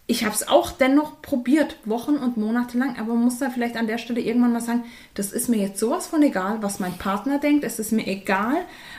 ich 0.09 0.25
habe 0.25 0.35
es 0.35 0.47
auch 0.47 0.71
dennoch 0.71 1.21
probiert, 1.21 1.79
Wochen 1.85 2.17
und 2.17 2.37
Monate 2.37 2.79
lang, 2.79 2.97
aber 2.99 3.15
man 3.15 3.25
muss 3.25 3.39
da 3.39 3.51
vielleicht 3.51 3.77
an 3.77 3.89
der 3.89 3.99
Stelle 3.99 4.21
irgendwann 4.21 4.53
mal 4.53 4.61
sagen, 4.61 4.85
das 5.15 5.33
ist 5.33 5.49
mir 5.49 5.57
jetzt 5.57 5.81
sowas 5.81 6.07
von 6.07 6.23
egal, 6.23 6.59
was 6.63 6.79
mein 6.79 6.97
Partner 6.97 7.39
denkt, 7.39 7.65
es 7.65 7.81
ist 7.81 7.91
mir 7.91 8.07
egal, 8.07 8.57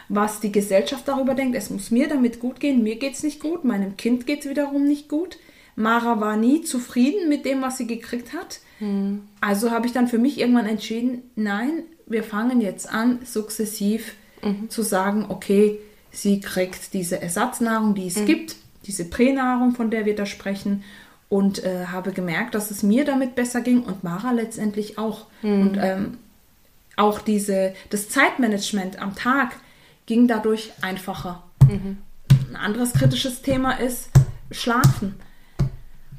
was 0.10 0.42
die 0.42 0.52
Gesellschaft 0.52 1.08
darüber 1.08 1.34
denkt, 1.34 1.56
es 1.56 1.70
muss 1.70 1.92
mir 1.92 2.10
damit 2.10 2.42
gut 2.42 2.60
gehen, 2.60 2.84
mir 2.84 2.98
geht 2.98 3.14
es 3.14 3.24
nicht 3.24 3.40
gut, 3.40 3.64
meinem 3.64 3.96
Kind 3.96 4.28
geht 4.28 4.42
es 4.42 4.50
wiederum 4.50 4.84
nicht 4.84 5.08
gut. 5.08 5.38
Mara 5.78 6.20
war 6.20 6.36
nie 6.36 6.64
zufrieden 6.64 7.30
mit 7.30 7.46
dem, 7.46 7.62
was 7.62 7.78
sie 7.78 7.86
gekriegt 7.86 8.34
hat. 8.34 8.60
Hm. 8.80 9.28
Also 9.40 9.72
habe 9.72 9.86
ich 9.86 9.94
dann 9.94 10.08
für 10.08 10.18
mich 10.18 10.40
irgendwann 10.40 10.66
entschieden, 10.66 11.22
nein, 11.36 11.84
wir 12.08 12.24
fangen 12.24 12.62
jetzt 12.62 12.90
an, 12.90 13.20
sukzessiv 13.24 14.16
mhm. 14.42 14.70
zu 14.70 14.82
sagen, 14.82 15.26
okay, 15.30 15.80
sie 16.12 16.40
kriegt 16.40 16.94
diese 16.94 17.22
Ersatznahrung, 17.22 17.96
die 17.96 18.08
es 18.08 18.18
mhm. 18.18 18.26
gibt, 18.26 18.56
diese 18.88 19.06
Pränahrung, 19.06 19.76
von 19.76 19.92
der 19.92 20.06
wir 20.06 20.16
da 20.16 20.26
sprechen 20.26 20.84
und 21.30 21.64
äh, 21.64 21.88
habe 21.88 22.14
gemerkt, 22.14 22.56
dass 22.56 22.72
es 22.72 22.84
mir 22.84 23.06
damit 23.06 23.36
besser 23.36 23.62
ging 23.62 23.84
und 23.84 24.04
Mara 24.04 24.32
letztendlich 24.32 24.98
auch. 24.98 25.26
Mhm. 25.42 25.62
Und 25.62 25.78
ähm, 25.82 26.18
auch 26.96 27.20
diese, 27.20 27.74
das 27.90 28.10
Zeitmanagement 28.10 29.02
am 29.02 29.16
Tag 29.16 29.58
ging 30.06 30.28
dadurch 30.28 30.72
einfacher. 30.82 31.44
Mhm. 31.68 31.98
Ein 32.50 32.56
anderes 32.56 32.94
kritisches 32.94 33.42
Thema 33.42 33.74
ist 33.74 34.10
Schlafen. 34.52 35.16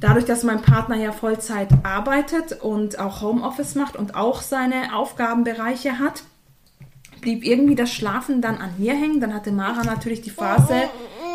Dadurch, 0.00 0.26
dass 0.26 0.44
mein 0.44 0.62
Partner 0.62 0.96
ja 0.96 1.11
Vollzeit 1.11 1.68
arbeitet 1.83 2.52
und 2.52 3.00
auch 3.00 3.22
Homeoffice 3.22 3.74
macht 3.74 3.96
und 3.96 4.14
auch 4.14 4.42
seine 4.42 4.94
Aufgabenbereiche 4.94 5.98
hat, 5.98 6.22
blieb 7.20 7.44
irgendwie 7.44 7.74
das 7.74 7.92
Schlafen 7.92 8.40
dann 8.40 8.59
an 8.59 8.74
mir 8.78 8.94
hängen. 8.94 9.20
Dann 9.20 9.35
hatte 9.35 9.50
Mara 9.50 9.83
natürlich 9.83 10.20
die 10.20 10.31
Phase, 10.31 10.83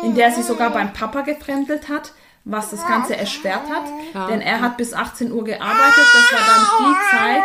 in 0.04 0.14
der 0.14 0.30
sie 0.30 0.42
sogar 0.42 0.70
beim 0.70 0.92
Papa 0.92 1.22
gefremdelt 1.22 1.88
hat, 1.88 2.12
was 2.44 2.70
das 2.70 2.86
Ganze 2.86 3.16
erschwert 3.16 3.68
hat. 3.70 3.84
Ja. 4.12 4.26
Denn 4.26 4.40
er 4.40 4.60
hat 4.60 4.76
bis 4.76 4.92
18 4.92 5.32
Uhr 5.32 5.44
gearbeitet. 5.44 6.04
Das 6.14 6.32
war 6.32 6.46
dann 6.46 6.64
die 6.80 7.16
Zeit, 7.16 7.44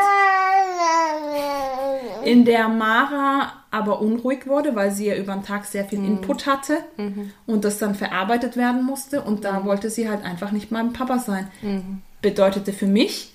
in 2.25 2.45
der 2.45 2.67
Mara 2.67 3.53
aber 3.71 4.01
unruhig 4.01 4.47
wurde, 4.47 4.75
weil 4.75 4.91
sie 4.91 5.07
ja 5.07 5.15
über 5.15 5.33
den 5.33 5.43
Tag 5.43 5.65
sehr 5.65 5.85
viel 5.85 5.99
mhm. 5.99 6.05
Input 6.17 6.45
hatte 6.47 6.79
mhm. 6.97 7.31
und 7.45 7.63
das 7.65 7.77
dann 7.77 7.95
verarbeitet 7.95 8.57
werden 8.57 8.83
musste. 8.83 9.21
Und 9.21 9.45
da 9.45 9.59
mhm. 9.59 9.65
wollte 9.65 9.89
sie 9.89 10.09
halt 10.09 10.23
einfach 10.25 10.51
nicht 10.51 10.69
beim 10.69 10.91
Papa 10.93 11.19
sein. 11.19 11.47
Mhm. 11.61 12.01
Bedeutete 12.21 12.73
für 12.73 12.87
mich, 12.87 13.33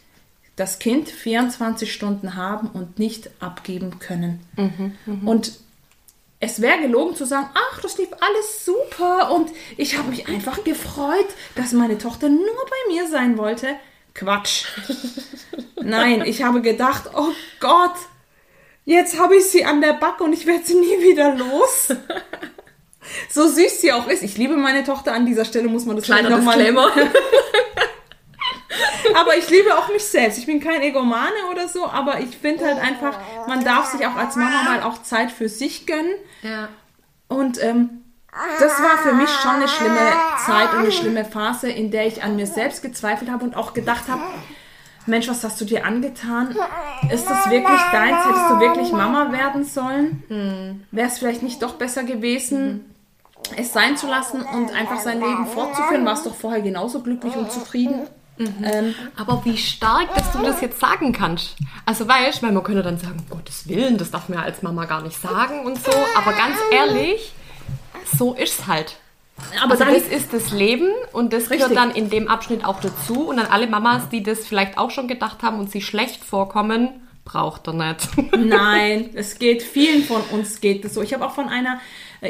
das 0.57 0.79
Kind 0.79 1.09
24 1.09 1.93
Stunden 1.93 2.37
haben 2.37 2.69
und 2.69 2.99
nicht 2.99 3.31
abgeben 3.41 3.99
können. 3.99 4.41
Mhm. 4.57 4.93
Mhm. 5.07 5.29
Und 5.29 5.53
es 6.41 6.61
wäre 6.61 6.81
gelogen 6.81 7.17
zu 7.17 7.25
sagen, 7.25 7.49
ach, 7.55 7.81
das 7.81 7.99
lief 7.99 8.09
alles 8.21 8.65
super 8.65 9.31
und 9.33 9.51
ich 9.77 9.97
habe 9.97 10.11
mich 10.11 10.29
einfach 10.29 10.63
gefreut, 10.65 11.27
dass 11.55 11.73
meine 11.73 11.99
Tochter 11.99 12.29
nur 12.29 12.41
bei 12.47 12.93
mir 12.93 13.09
sein 13.09 13.39
wollte. 13.39 13.69
Quatsch. 14.15 14.65
Nein, 15.83 16.23
ich 16.25 16.43
habe 16.43 16.61
gedacht, 16.61 17.11
oh 17.15 17.33
Gott, 17.61 17.95
jetzt 18.85 19.19
habe 19.19 19.37
ich 19.37 19.45
sie 19.47 19.65
an 19.65 19.81
der 19.81 19.95
Backe 19.95 20.25
und 20.25 20.33
ich 20.33 20.47
werde 20.47 20.65
sie 20.65 20.75
nie 20.75 21.03
wieder 21.03 21.35
los. 21.35 21.89
so 23.31 23.49
süß 23.49 23.81
sie 23.81 23.93
auch 23.93 24.07
ist. 24.07 24.23
Ich 24.23 24.37
liebe 24.37 24.57
meine 24.57 24.85
Tochter 24.85 25.13
an 25.13 25.27
dieser 25.27 25.45
Stelle, 25.45 25.69
muss 25.69 25.85
man 25.85 25.97
das 25.97 26.05
Kleiner 26.05 26.31
nochmal. 26.31 26.59
aber 29.15 29.37
ich 29.37 29.49
liebe 29.51 29.77
auch 29.77 29.89
mich 29.89 30.05
selbst. 30.05 30.39
Ich 30.39 30.47
bin 30.47 30.61
kein 30.61 30.83
Egomane 30.83 31.49
oder 31.51 31.69
so, 31.69 31.87
aber 31.87 32.21
ich 32.21 32.37
finde 32.37 32.65
halt 32.65 32.79
einfach, 32.79 33.19
man 33.47 33.65
darf 33.65 33.87
sich 33.87 34.07
auch 34.07 34.17
als 34.17 34.37
Mama 34.37 34.63
mal 34.65 34.83
auch 34.83 35.03
Zeit 35.03 35.31
für 35.31 35.49
sich 35.49 35.87
gönnen. 35.87 36.15
Ja. 36.43 36.69
Und 37.29 37.63
ähm, 37.63 38.05
das 38.59 38.81
war 38.83 38.99
für 38.99 39.13
mich 39.13 39.31
schon 39.31 39.53
eine 39.53 39.69
schlimme 39.69 40.13
Zeit 40.45 40.73
und 40.73 40.81
eine 40.81 40.93
schlimme 40.93 41.25
Phase, 41.25 41.71
in 41.71 41.91
der 41.91 42.07
ich 42.07 42.23
an 42.23 42.37
mir 42.37 42.47
selbst 42.47 42.83
gezweifelt 42.83 43.31
habe 43.31 43.45
und 43.45 43.57
auch 43.57 43.75
gedacht 43.75 44.09
habe, 44.09 44.23
Mensch, 45.07 45.29
was 45.29 45.45
hast 45.45 45.61
du 45.61 45.65
dir 45.65 45.85
angetan? 45.85 46.57
Ist 47.11 47.29
das 47.29 47.51
wirklich 47.51 47.81
deins? 47.93 48.25
Hättest 48.25 48.51
du 48.51 48.61
wirklich 48.61 48.93
Mama 48.93 49.33
werden 49.33 49.65
sollen? 49.65 50.23
Hm. 50.29 50.85
Wäre 50.91 51.09
es 51.09 51.19
vielleicht 51.19 51.43
nicht 51.43 51.63
doch 51.63 51.75
besser 51.75 52.05
gewesen, 52.05 52.73
mhm. 52.73 52.85
es 53.57 53.73
sein 53.73 53.97
zu 53.97 54.07
lassen 54.07 54.43
und 54.43 54.73
einfach 54.73 54.99
sein 54.99 55.21
Leben 55.21 55.47
fortzuführen? 55.47 56.07
Warst 56.07 56.25
doch 56.25 56.35
vorher 56.35 56.63
genauso 56.63 57.01
glücklich 57.03 57.37
und 57.37 57.53
zufrieden? 57.53 58.07
Mhm. 58.37 58.65
Ähm, 58.65 58.95
aber 59.17 59.45
wie 59.45 59.57
stark, 59.57 60.15
dass 60.15 60.33
du 60.33 60.43
das 60.43 60.61
jetzt 60.61 60.81
sagen 60.81 61.13
kannst. 61.13 61.57
Also 61.87 62.09
weißt, 62.09 62.43
weil 62.43 62.53
man 62.53 62.65
könnte 62.65 62.83
dann 62.83 62.99
sagen, 62.99 63.21
um 63.21 63.37
Gottes 63.37 63.69
Willen, 63.69 63.97
das 63.97 64.11
darf 64.11 64.29
man 64.29 64.39
ja 64.39 64.45
als 64.45 64.63
Mama 64.63 64.87
gar 64.87 65.03
nicht 65.03 65.21
sagen 65.21 65.65
und 65.65 65.83
so. 65.83 65.93
Aber 66.17 66.33
ganz 66.33 66.57
ehrlich, 66.73 67.33
so 68.17 68.35
ist 68.35 68.61
es 68.61 68.67
halt. 68.67 68.97
Aber 69.63 69.73
also 69.73 69.85
das 69.85 70.07
ist 70.07 70.33
das 70.33 70.53
Leben 70.53 70.91
und 71.13 71.33
das 71.33 71.51
richtig. 71.51 71.69
gehört 71.69 71.77
dann 71.77 71.91
in 71.91 72.09
dem 72.09 72.29
Abschnitt 72.29 72.65
auch 72.65 72.81
dazu. 72.81 73.29
Und 73.29 73.39
an 73.39 73.47
alle 73.47 73.67
Mamas, 73.67 74.09
die 74.09 74.23
das 74.23 74.47
vielleicht 74.47 74.79
auch 74.79 74.91
schon 74.91 75.09
gedacht 75.09 75.43
haben 75.43 75.59
und 75.59 75.71
sie 75.71 75.81
schlecht 75.81 76.25
vorkommen, 76.25 76.89
braucht 77.25 77.67
er 77.67 77.73
nicht. 77.73 78.09
Nein, 78.37 79.11
es 79.15 79.39
geht 79.39 79.63
vielen 79.63 80.05
von 80.05 80.23
uns 80.31 80.61
geht 80.61 80.85
es 80.85 80.95
so. 80.95 81.03
Ich 81.03 81.15
habe 81.15 81.27
auch 81.27 81.35
von 81.35 81.49
einer 81.49 81.81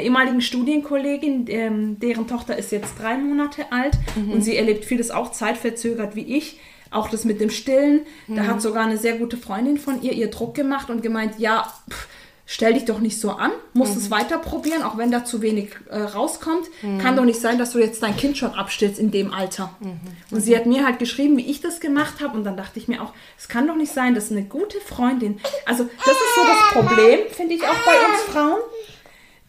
ehemaligen 0.01 0.41
Studienkollegin, 0.41 1.45
ähm, 1.49 1.99
deren 1.99 2.27
Tochter 2.27 2.57
ist 2.57 2.71
jetzt 2.71 2.99
drei 2.99 3.17
Monate 3.17 3.71
alt 3.71 3.97
mhm. 4.15 4.33
und 4.33 4.41
sie 4.41 4.55
erlebt 4.55 4.85
vieles 4.85 5.11
auch 5.11 5.31
zeitverzögert 5.31 6.15
wie 6.15 6.37
ich. 6.37 6.59
Auch 6.91 7.09
das 7.09 7.25
mit 7.25 7.41
dem 7.41 7.49
Stillen. 7.49 8.01
Mhm. 8.27 8.35
Da 8.35 8.47
hat 8.47 8.61
sogar 8.61 8.85
eine 8.85 8.97
sehr 8.97 9.17
gute 9.17 9.37
Freundin 9.37 9.77
von 9.77 10.01
ihr 10.01 10.13
ihr 10.13 10.29
Druck 10.29 10.55
gemacht 10.55 10.89
und 10.89 11.01
gemeint, 11.01 11.39
ja, 11.39 11.73
pff, 11.89 12.07
stell 12.45 12.73
dich 12.73 12.85
doch 12.85 12.99
nicht 12.99 13.19
so 13.19 13.31
an, 13.31 13.51
musst 13.73 13.93
mhm. 13.93 14.01
es 14.01 14.11
weiter 14.11 14.37
probieren, 14.37 14.83
auch 14.83 14.97
wenn 14.97 15.11
da 15.11 15.25
zu 15.25 15.41
wenig 15.41 15.69
äh, 15.89 15.99
rauskommt. 15.99 16.67
Mhm. 16.81 16.99
Kann 16.99 17.15
doch 17.15 17.25
nicht 17.25 17.39
sein, 17.39 17.57
dass 17.57 17.71
du 17.71 17.79
jetzt 17.79 18.03
dein 18.03 18.15
Kind 18.15 18.37
schon 18.37 18.53
abstillst 18.53 18.99
in 18.99 19.11
dem 19.11 19.33
Alter. 19.33 19.75
Mhm. 19.79 19.99
Und 20.31 20.41
sie 20.41 20.55
hat 20.55 20.65
mir 20.65 20.85
halt 20.85 20.99
geschrieben, 20.99 21.37
wie 21.37 21.49
ich 21.49 21.61
das 21.61 21.79
gemacht 21.79 22.21
habe. 22.21 22.37
Und 22.37 22.43
dann 22.43 22.55
dachte 22.55 22.79
ich 22.79 22.87
mir 22.87 23.01
auch, 23.01 23.13
es 23.37 23.47
kann 23.47 23.67
doch 23.67 23.75
nicht 23.75 23.91
sein, 23.91 24.13
dass 24.13 24.31
eine 24.31 24.43
gute 24.43 24.79
Freundin, 24.79 25.39
also 25.65 25.83
das 25.83 26.15
ist 26.15 26.35
so 26.35 26.41
das 26.45 26.85
Problem, 26.85 27.19
finde 27.31 27.55
ich 27.55 27.63
auch 27.63 27.85
bei 27.85 27.93
uns 28.07 28.21
Frauen, 28.31 28.61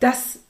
dass 0.00 0.40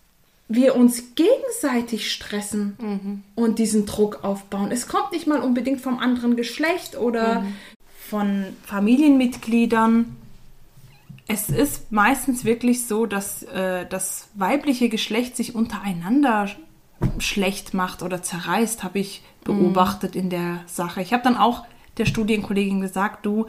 wir 0.49 0.77
uns 0.77 1.15
gegenseitig 1.15 2.11
stressen 2.11 2.77
mhm. 2.81 3.23
und 3.35 3.59
diesen 3.59 3.85
Druck 3.85 4.23
aufbauen. 4.23 4.71
Es 4.71 4.87
kommt 4.87 5.13
nicht 5.13 5.27
mal 5.27 5.41
unbedingt 5.41 5.81
vom 5.81 5.99
anderen 5.99 6.37
Geschlecht 6.37 6.97
oder 6.97 7.41
mhm. 7.41 7.55
von 8.09 8.47
Familienmitgliedern 8.65 10.17
es 11.29 11.49
ist 11.51 11.91
meistens 11.91 12.45
wirklich 12.45 12.87
so, 12.87 13.07
dass 13.07 13.43
äh, 13.43 13.85
das 13.87 14.29
weibliche 14.35 14.89
Geschlecht 14.89 15.37
sich 15.37 15.55
untereinander 15.55 16.49
schlecht 17.19 17.75
macht 17.75 18.03
oder 18.03 18.23
zerreißt, 18.23 18.85
habe 18.85 19.01
ich 19.01 19.23
beobachtet 19.45 20.15
mm. 20.15 20.19
in 20.19 20.31
der 20.31 20.61
Sache. 20.67 21.03
Ich 21.03 21.13
habe 21.13 21.23
dann 21.23 21.37
auch 21.37 21.65
der 21.99 22.07
Studienkollegin 22.07 22.81
gesagt, 22.81 23.27
du 23.27 23.47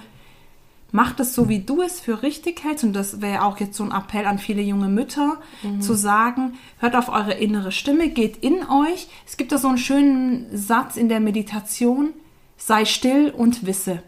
mach 0.91 1.13
das 1.13 1.35
so, 1.35 1.49
wie 1.49 1.59
du 1.59 1.81
es 1.81 1.99
für 1.99 2.23
richtig 2.23 2.63
hältst. 2.63 2.83
Und 2.83 2.93
das 2.93 3.21
wäre 3.21 3.43
auch 3.43 3.59
jetzt 3.59 3.75
so 3.75 3.83
ein 3.83 3.91
Appell 3.91 4.25
an 4.25 4.39
viele 4.39 4.61
junge 4.61 4.87
Mütter, 4.87 5.37
mhm. 5.63 5.81
zu 5.81 5.93
sagen, 5.93 6.57
hört 6.79 6.95
auf 6.95 7.09
eure 7.09 7.33
innere 7.33 7.71
Stimme, 7.71 8.09
geht 8.09 8.37
in 8.37 8.65
euch. 8.69 9.07
Es 9.25 9.37
gibt 9.37 9.51
da 9.51 9.57
so 9.57 9.67
einen 9.67 9.77
schönen 9.77 10.47
Satz 10.55 10.95
in 10.95 11.09
der 11.09 11.19
Meditation, 11.19 12.13
sei 12.57 12.85
still 12.85 13.33
und 13.35 13.65
wisse. 13.65 14.01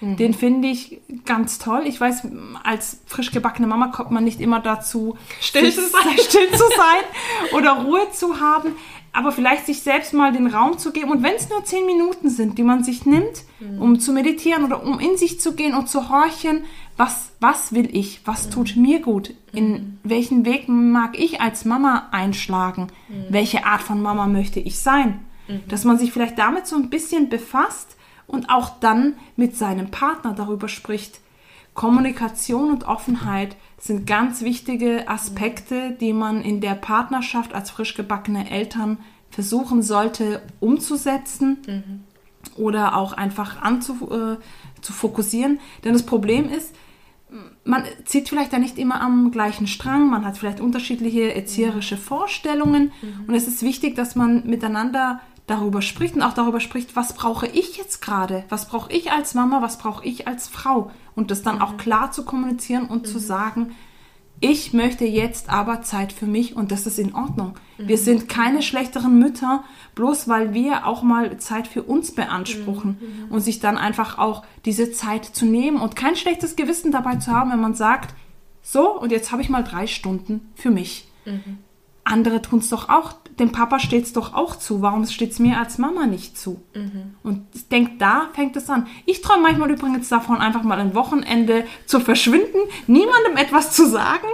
Mhm. 0.00 0.16
Den 0.16 0.34
finde 0.34 0.68
ich 0.68 1.00
ganz 1.24 1.58
toll. 1.58 1.82
Ich 1.86 2.00
weiß, 2.00 2.28
als 2.62 3.00
frisch 3.06 3.30
gebackene 3.30 3.66
Mama 3.66 3.88
kommt 3.88 4.10
man 4.10 4.24
nicht 4.24 4.40
immer 4.40 4.60
dazu, 4.60 5.16
still 5.40 5.72
zu 5.72 5.82
sein, 5.82 6.18
still 6.18 6.50
zu 6.50 6.64
sein 6.76 7.56
oder 7.56 7.84
Ruhe 7.84 8.10
zu 8.12 8.40
haben. 8.40 8.76
Aber 9.12 9.32
vielleicht 9.32 9.66
sich 9.66 9.82
selbst 9.82 10.12
mal 10.12 10.32
den 10.32 10.46
Raum 10.46 10.78
zu 10.78 10.92
geben. 10.92 11.10
Und 11.10 11.22
wenn 11.22 11.34
es 11.34 11.48
nur 11.48 11.64
zehn 11.64 11.86
Minuten 11.86 12.30
sind, 12.30 12.58
die 12.58 12.62
man 12.62 12.84
sich 12.84 13.06
nimmt, 13.06 13.44
mhm. 13.58 13.80
um 13.80 14.00
zu 14.00 14.12
meditieren 14.12 14.64
oder 14.64 14.84
um 14.84 15.00
in 15.00 15.16
sich 15.16 15.40
zu 15.40 15.54
gehen 15.54 15.74
und 15.74 15.88
zu 15.88 16.08
horchen, 16.08 16.64
was, 16.96 17.32
was 17.40 17.72
will 17.72 17.88
ich? 17.92 18.20
Was 18.24 18.46
mhm. 18.46 18.50
tut 18.50 18.76
mir 18.76 19.00
gut? 19.00 19.34
In 19.52 19.70
mhm. 19.70 19.98
welchen 20.04 20.44
Weg 20.44 20.68
mag 20.68 21.18
ich 21.18 21.40
als 21.40 21.64
Mama 21.64 22.08
einschlagen? 22.10 22.88
Mhm. 23.08 23.26
Welche 23.30 23.64
Art 23.64 23.82
von 23.82 24.02
Mama 24.02 24.26
möchte 24.26 24.60
ich 24.60 24.78
sein? 24.80 25.20
Mhm. 25.48 25.62
Dass 25.68 25.84
man 25.84 25.98
sich 25.98 26.12
vielleicht 26.12 26.38
damit 26.38 26.66
so 26.66 26.76
ein 26.76 26.90
bisschen 26.90 27.28
befasst 27.28 27.96
und 28.26 28.50
auch 28.50 28.78
dann 28.80 29.14
mit 29.36 29.56
seinem 29.56 29.90
Partner 29.90 30.34
darüber 30.34 30.68
spricht. 30.68 31.20
Kommunikation 31.74 32.70
und 32.70 32.88
Offenheit 32.88 33.56
sind 33.78 34.06
ganz 34.06 34.42
wichtige 34.42 35.08
Aspekte, 35.08 35.96
die 36.00 36.12
man 36.12 36.42
in 36.42 36.60
der 36.60 36.74
Partnerschaft 36.74 37.54
als 37.54 37.70
frisch 37.70 37.94
gebackene 37.94 38.50
Eltern 38.50 38.98
versuchen 39.30 39.82
sollte 39.82 40.42
umzusetzen 40.58 41.58
mhm. 41.66 42.62
oder 42.62 42.96
auch 42.96 43.12
einfach 43.12 43.62
anzu, 43.62 44.10
äh, 44.10 44.36
zu 44.80 44.92
fokussieren. 44.92 45.60
Denn 45.84 45.92
das 45.92 46.04
Problem 46.04 46.48
ist, 46.48 46.74
man 47.64 47.84
zieht 48.04 48.28
vielleicht 48.28 48.52
da 48.52 48.58
nicht 48.58 48.78
immer 48.78 49.00
am 49.02 49.30
gleichen 49.30 49.66
Strang, 49.66 50.08
man 50.08 50.24
hat 50.24 50.38
vielleicht 50.38 50.60
unterschiedliche 50.60 51.34
erzieherische 51.34 51.98
Vorstellungen 51.98 52.92
mhm. 53.02 53.24
und 53.28 53.34
es 53.34 53.46
ist 53.46 53.62
wichtig, 53.62 53.94
dass 53.94 54.16
man 54.16 54.46
miteinander 54.46 55.20
darüber 55.48 55.82
spricht 55.82 56.14
und 56.14 56.22
auch 56.22 56.34
darüber 56.34 56.60
spricht, 56.60 56.94
was 56.94 57.14
brauche 57.14 57.46
ich 57.46 57.76
jetzt 57.76 58.00
gerade? 58.00 58.44
Was 58.48 58.68
brauche 58.68 58.92
ich 58.92 59.10
als 59.10 59.34
Mama? 59.34 59.60
Was 59.62 59.78
brauche 59.78 60.04
ich 60.04 60.28
als 60.28 60.46
Frau? 60.46 60.92
Und 61.16 61.32
das 61.32 61.42
dann 61.42 61.56
mhm. 61.56 61.62
auch 61.62 61.76
klar 61.76 62.12
zu 62.12 62.24
kommunizieren 62.24 62.86
und 62.86 63.02
mhm. 63.02 63.06
zu 63.06 63.18
sagen, 63.18 63.74
ich 64.40 64.72
möchte 64.72 65.04
jetzt 65.04 65.48
aber 65.48 65.82
Zeit 65.82 66.12
für 66.12 66.26
mich 66.26 66.54
und 66.54 66.70
das 66.70 66.86
ist 66.86 66.98
in 66.98 67.14
Ordnung. 67.14 67.54
Mhm. 67.78 67.88
Wir 67.88 67.98
sind 67.98 68.28
keine 68.28 68.62
schlechteren 68.62 69.18
Mütter, 69.18 69.64
bloß 69.96 70.28
weil 70.28 70.54
wir 70.54 70.86
auch 70.86 71.02
mal 71.02 71.38
Zeit 71.38 71.66
für 71.66 71.82
uns 71.82 72.14
beanspruchen 72.14 72.98
mhm. 73.00 73.26
Mhm. 73.26 73.32
und 73.32 73.40
sich 73.40 73.58
dann 73.58 73.78
einfach 73.78 74.18
auch 74.18 74.44
diese 74.64 74.92
Zeit 74.92 75.24
zu 75.24 75.44
nehmen 75.44 75.80
und 75.80 75.96
kein 75.96 76.14
schlechtes 76.14 76.54
Gewissen 76.54 76.92
dabei 76.92 77.16
zu 77.16 77.32
haben, 77.32 77.50
wenn 77.50 77.60
man 77.60 77.74
sagt, 77.74 78.14
so 78.62 79.00
und 79.00 79.10
jetzt 79.10 79.32
habe 79.32 79.42
ich 79.42 79.48
mal 79.48 79.64
drei 79.64 79.86
Stunden 79.86 80.52
für 80.54 80.70
mich. 80.70 81.08
Mhm. 81.24 81.58
Andere 82.04 82.40
tun 82.40 82.60
es 82.60 82.68
doch 82.68 82.88
auch 82.88 83.14
dem 83.38 83.52
Papa 83.52 83.78
steht 83.78 84.04
es 84.04 84.12
doch 84.12 84.34
auch 84.34 84.56
zu. 84.56 84.82
Warum 84.82 85.06
steht 85.06 85.32
es 85.32 85.38
mir 85.38 85.58
als 85.58 85.78
Mama 85.78 86.06
nicht 86.06 86.36
zu? 86.36 86.60
Mhm. 86.74 87.14
Und 87.22 87.46
ich 87.54 87.68
denke, 87.68 87.92
da 87.98 88.28
fängt 88.34 88.56
es 88.56 88.68
an. 88.68 88.86
Ich 89.06 89.22
träume 89.22 89.42
manchmal 89.42 89.70
übrigens 89.70 90.08
davon, 90.08 90.38
einfach 90.38 90.62
mal 90.62 90.78
ein 90.78 90.94
Wochenende 90.94 91.64
zu 91.86 92.00
verschwinden, 92.00 92.58
niemandem 92.86 93.36
etwas 93.36 93.72
zu 93.72 93.88
sagen, 93.88 94.26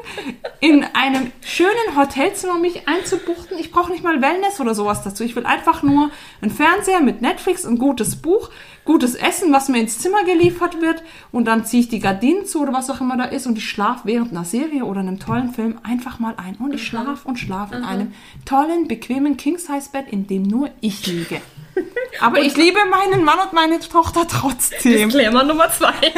in 0.61 0.85
einem 0.95 1.31
schönen 1.43 1.97
Hotelzimmer 1.97 2.59
mich 2.59 2.89
einzubuchten. 2.89 3.59
Ich 3.59 3.71
brauche 3.71 3.93
nicht 3.93 4.05
mal 4.05 4.23
Wellness 4.23 4.61
oder 4.61 4.75
sowas 4.75 5.03
dazu. 5.03 5.25
Ich 5.25 5.37
will 5.37 5.47
einfach 5.47 5.83
nur 5.83 6.11
einen 6.41 6.51
Fernseher 6.51 7.01
mit 7.01 7.21
Netflix, 7.21 7.65
ein 7.65 7.79
gutes 7.79 8.17
Buch, 8.17 8.51
gutes 8.85 9.15
Essen, 9.15 9.53
was 9.53 9.69
mir 9.69 9.81
ins 9.81 9.99
Zimmer 9.99 10.25
geliefert 10.25 10.81
wird 10.81 11.03
und 11.33 11.47
dann 11.47 11.65
ziehe 11.65 11.83
ich 11.83 11.89
die 11.89 12.01
Gardinen 12.01 12.47
zu 12.47 12.61
oder 12.61 12.73
was 12.73 12.91
auch 12.91 13.01
immer 13.01 13.17
da 13.17 13.25
ist 13.25 13.47
und 13.47 13.57
ich 13.59 13.69
schlafe 13.69 14.03
während 14.05 14.33
einer 14.33 14.45
Serie 14.45 14.85
oder 14.85 15.01
einem 15.01 15.19
tollen 15.19 15.53
Film 15.53 15.79
einfach 15.83 16.19
mal 16.19 16.35
ein 16.37 16.57
und 16.57 16.75
ich 16.75 16.87
schlafe 16.87 17.27
und 17.27 17.39
schlafe 17.39 17.77
in 17.77 17.81
mhm. 17.81 17.89
einem 17.89 18.15
tollen, 18.45 18.87
bequemen 18.89 19.37
King-Size-Bett, 19.37 20.09
in 20.11 20.27
dem 20.27 20.43
nur 20.43 20.71
ich 20.81 21.07
liege. 21.07 21.41
Aber 22.21 22.41
ich 22.41 22.57
liebe 22.57 22.79
meinen 22.91 23.25
Mann 23.25 23.39
und 23.41 23.53
meine 23.53 23.81
Tochter 23.81 24.27
trotzdem. 24.29 24.93
Disclaimer 24.93 25.45
Nummer 25.45 25.71
zwei. 25.71 25.95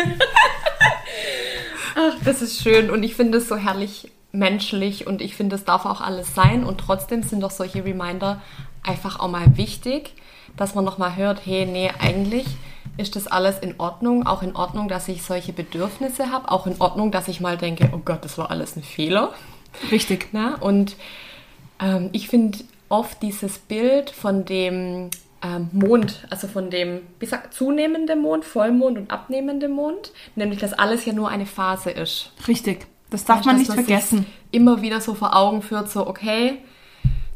Ach, 1.95 2.15
das 2.25 2.43
ist 2.43 2.63
schön 2.63 2.91
und 2.91 3.03
ich 3.03 3.15
finde 3.15 3.39
es 3.39 3.49
so 3.49 3.57
herrlich 3.57 4.11
menschlich 4.33 5.07
und 5.07 5.23
ich 5.23 5.35
finde, 5.35 5.57
es 5.57 5.65
darf 5.65 5.87
auch 5.87 6.01
alles 6.01 6.35
sein 6.35 6.65
und 6.65 6.79
trotzdem 6.79 7.23
sind 7.23 7.43
doch 7.43 7.51
solche 7.51 7.85
Reminder 7.85 8.43
einfach 8.83 9.19
auch 9.19 9.31
mal 9.31 9.57
wichtig 9.57 10.13
dass 10.57 10.75
man 10.75 10.85
nochmal 10.85 11.17
hört, 11.17 11.45
hey, 11.45 11.67
nee, 11.67 11.91
eigentlich 11.99 12.47
ist 12.97 13.17
das 13.17 13.27
alles 13.27 13.59
in 13.59 13.79
Ordnung. 13.79 14.27
Auch 14.27 14.43
in 14.43 14.57
Ordnung, 14.57 14.89
dass 14.89 15.09
ich 15.09 15.23
solche 15.23 15.53
Bedürfnisse 15.53 16.31
habe. 16.31 16.51
Auch 16.51 16.67
in 16.67 16.81
Ordnung, 16.81 17.11
dass 17.11 17.29
ich 17.29 17.41
mal 17.41 17.57
denke, 17.57 17.91
oh 17.93 18.01
Gott, 18.05 18.25
das 18.25 18.39
war 18.39 18.51
alles 18.51 18.77
ein 18.77 18.83
Fehler. 18.83 19.35
Richtig. 19.91 20.29
Na? 20.33 20.57
Und 20.57 20.97
ähm, 21.81 22.11
ich 22.13 22.29
finde 22.29 22.59
oft 22.89 23.23
dieses 23.23 23.59
Bild 23.59 24.11
von 24.11 24.45
dem 24.45 25.11
ähm, 25.43 25.69
Mond, 25.73 26.27
also 26.31 26.49
von 26.49 26.71
dem, 26.71 27.03
wie 27.21 27.27
sagt, 27.27 27.53
zunehmenden 27.53 28.23
Mond, 28.23 28.45
Vollmond 28.45 28.97
und 28.97 29.11
abnehmenden 29.11 29.73
Mond, 29.73 30.13
nämlich, 30.35 30.59
dass 30.61 30.73
alles 30.73 31.05
ja 31.05 31.13
nur 31.13 31.29
eine 31.29 31.47
Phase 31.47 31.91
ist. 31.91 32.33
Richtig. 32.49 32.87
Das 33.11 33.25
darf 33.25 33.45
man 33.45 33.59
nicht 33.59 33.69
man 33.69 33.79
vergessen. 33.79 34.27
Immer 34.51 34.83
wieder 34.83 35.01
so 35.01 35.15
vor 35.15 35.37
Augen 35.37 35.63
führt, 35.63 35.91
so, 35.91 36.07
okay, 36.07 36.59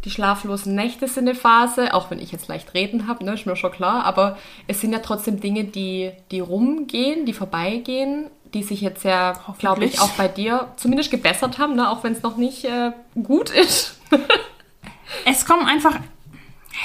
die 0.04 0.10
schlaflosen 0.10 0.74
Nächte 0.74 1.08
sind 1.08 1.28
eine 1.28 1.34
Phase, 1.34 1.92
auch 1.92 2.10
wenn 2.10 2.20
ich 2.20 2.32
jetzt 2.32 2.48
leicht 2.48 2.72
reden 2.74 3.06
habe, 3.06 3.24
ne, 3.24 3.34
ist 3.34 3.46
mir 3.46 3.56
schon 3.56 3.72
klar, 3.72 4.04
aber 4.04 4.38
es 4.66 4.80
sind 4.80 4.92
ja 4.92 5.00
trotzdem 5.00 5.40
Dinge, 5.40 5.64
die, 5.64 6.12
die 6.30 6.40
rumgehen, 6.40 7.26
die 7.26 7.34
vorbeigehen, 7.34 8.26
die 8.54 8.62
sich 8.62 8.80
jetzt 8.80 9.04
ja, 9.04 9.34
glaube 9.58 9.84
ich, 9.84 10.00
auch 10.00 10.10
bei 10.10 10.26
dir 10.26 10.68
zumindest 10.76 11.10
gebessert 11.10 11.58
haben, 11.58 11.76
ne, 11.76 11.90
auch 11.90 12.02
wenn 12.02 12.12
es 12.12 12.22
noch 12.22 12.36
nicht 12.36 12.64
äh, 12.64 12.92
gut 13.22 13.50
ist. 13.50 14.00
es 15.26 15.44
kommen 15.44 15.66
einfach, 15.66 15.96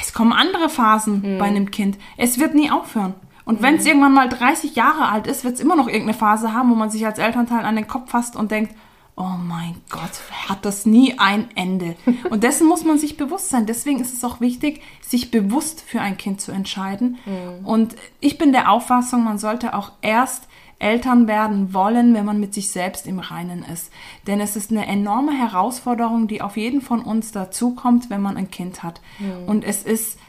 es 0.01 0.13
kommen 0.13 0.33
andere 0.33 0.69
Phasen 0.69 1.23
hm. 1.23 1.37
bei 1.37 1.45
einem 1.45 1.71
Kind. 1.71 1.97
Es 2.17 2.39
wird 2.39 2.53
nie 2.53 2.69
aufhören. 2.69 3.15
Und 3.45 3.61
wenn 3.61 3.75
es 3.75 3.81
hm. 3.81 3.87
irgendwann 3.87 4.13
mal 4.13 4.29
30 4.29 4.75
Jahre 4.75 5.07
alt 5.07 5.27
ist, 5.27 5.43
wird 5.43 5.55
es 5.55 5.59
immer 5.59 5.75
noch 5.75 5.87
irgendeine 5.87 6.17
Phase 6.17 6.53
haben, 6.53 6.69
wo 6.69 6.75
man 6.75 6.89
sich 6.89 7.05
als 7.05 7.19
Elternteil 7.19 7.63
an 7.63 7.75
den 7.75 7.87
Kopf 7.87 8.11
fasst 8.11 8.35
und 8.35 8.51
denkt, 8.51 8.75
oh 9.17 9.37
mein 9.41 9.75
Gott, 9.89 10.11
hat 10.49 10.65
das 10.65 10.85
nie 10.85 11.17
ein 11.17 11.49
Ende. 11.55 11.95
Und 12.29 12.43
dessen 12.43 12.67
muss 12.67 12.83
man 12.83 12.97
sich 12.97 13.15
bewusst 13.15 13.49
sein. 13.49 13.65
Deswegen 13.65 14.01
ist 14.01 14.13
es 14.13 14.23
auch 14.25 14.41
wichtig, 14.41 14.81
sich 15.01 15.31
bewusst 15.31 15.81
für 15.81 16.01
ein 16.01 16.17
Kind 16.17 16.41
zu 16.41 16.51
entscheiden. 16.51 17.17
Mhm. 17.25 17.65
Und 17.65 17.95
ich 18.19 18.37
bin 18.37 18.51
der 18.51 18.71
Auffassung, 18.71 19.23
man 19.23 19.37
sollte 19.37 19.73
auch 19.73 19.93
erst 20.01 20.49
Eltern 20.79 21.27
werden 21.27 21.73
wollen, 21.73 22.13
wenn 22.13 22.25
man 22.25 22.41
mit 22.41 22.53
sich 22.53 22.69
selbst 22.69 23.07
im 23.07 23.19
Reinen 23.19 23.63
ist. 23.63 23.91
Denn 24.27 24.41
es 24.41 24.57
ist 24.57 24.71
eine 24.71 24.85
enorme 24.85 25.31
Herausforderung, 25.31 26.27
die 26.27 26.41
auf 26.41 26.57
jeden 26.57 26.81
von 26.81 27.01
uns 27.01 27.31
dazukommt, 27.31 28.09
wenn 28.09 28.21
man 28.21 28.35
ein 28.35 28.51
Kind 28.51 28.83
hat. 28.83 28.99
Mhm. 29.19 29.47
Und 29.47 29.63
es 29.63 29.83
ist, 29.83 30.19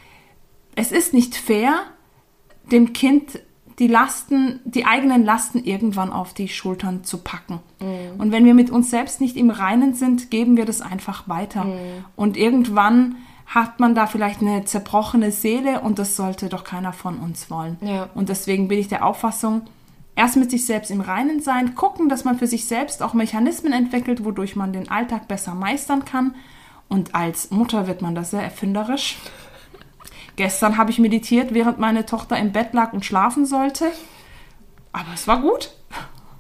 es 0.77 0.93
ist 0.93 1.13
nicht 1.13 1.35
fair, 1.35 1.81
dem 2.71 2.93
Kind 2.93 3.41
die 3.79 3.89
Lasten, 3.89 4.61
die 4.65 4.87
eigenen 4.87 5.25
Lasten 5.25 5.63
irgendwann 5.63 6.11
auf 6.11 6.33
die 6.33 6.49
Schultern 6.49 7.05
zu 7.05 7.19
packen. 7.19 7.61
Mhm. 7.81 8.19
Und 8.19 8.33
wenn 8.33 8.45
wir 8.45 8.55
mit 8.55 8.71
uns 8.71 8.91
selbst 8.91 9.21
nicht 9.21 9.37
im 9.37 9.51
Reinen 9.51 9.95
sind, 9.95 10.31
geben 10.31 10.57
wir 10.57 10.65
das 10.65 10.81
einfach 10.81 11.29
weiter. 11.29 11.65
Mhm. 11.65 12.05
Und 12.17 12.37
irgendwann 12.37 13.17
hat 13.47 13.79
man 13.79 13.95
da 13.95 14.07
vielleicht 14.07 14.41
eine 14.41 14.65
zerbrochene 14.65 15.31
Seele 15.31 15.81
und 15.81 15.99
das 15.99 16.17
sollte 16.17 16.49
doch 16.49 16.65
keiner 16.65 16.93
von 16.93 17.19
uns 17.19 17.51
wollen. 17.51 17.77
Ja. 17.81 18.09
Und 18.15 18.29
deswegen 18.29 18.69
bin 18.69 18.79
ich 18.79 18.89
der 18.89 19.05
Auffassung, 19.05 19.63
erst 20.17 20.37
mit 20.37 20.51
sich 20.51 20.67
selbst 20.67 20.91
im 20.91 21.01
Reinen 21.01 21.41
sein, 21.41 21.75
gucken, 21.75 22.09
dass 22.09 22.25
man 22.25 22.39
für 22.39 22.47
sich 22.47 22.65
selbst 22.65 23.03
auch 23.03 23.15
Mechanismen 23.15 23.73
entwickelt, 23.73 24.25
wodurch 24.25 24.57
man 24.57 24.73
den 24.73 24.91
Alltag 24.91 25.29
besser 25.29 25.55
meistern 25.55 26.05
kann. 26.05 26.35
Und 26.89 27.15
als 27.15 27.51
Mutter 27.51 27.87
wird 27.87 28.03
man 28.03 28.15
da 28.15 28.25
sehr 28.25 28.43
erfinderisch. 28.43 29.19
Gestern 30.37 30.77
habe 30.77 30.91
ich 30.91 30.99
meditiert, 30.99 31.55
während 31.55 31.79
meine 31.79 32.05
Tochter 32.05 32.37
im 32.39 32.53
Bett 32.53 32.75
lag 32.75 32.93
und 32.93 33.05
schlafen 33.05 33.47
sollte. 33.47 33.87
Aber 34.93 35.09
es 35.15 35.27
war 35.27 35.41
gut. 35.41 35.71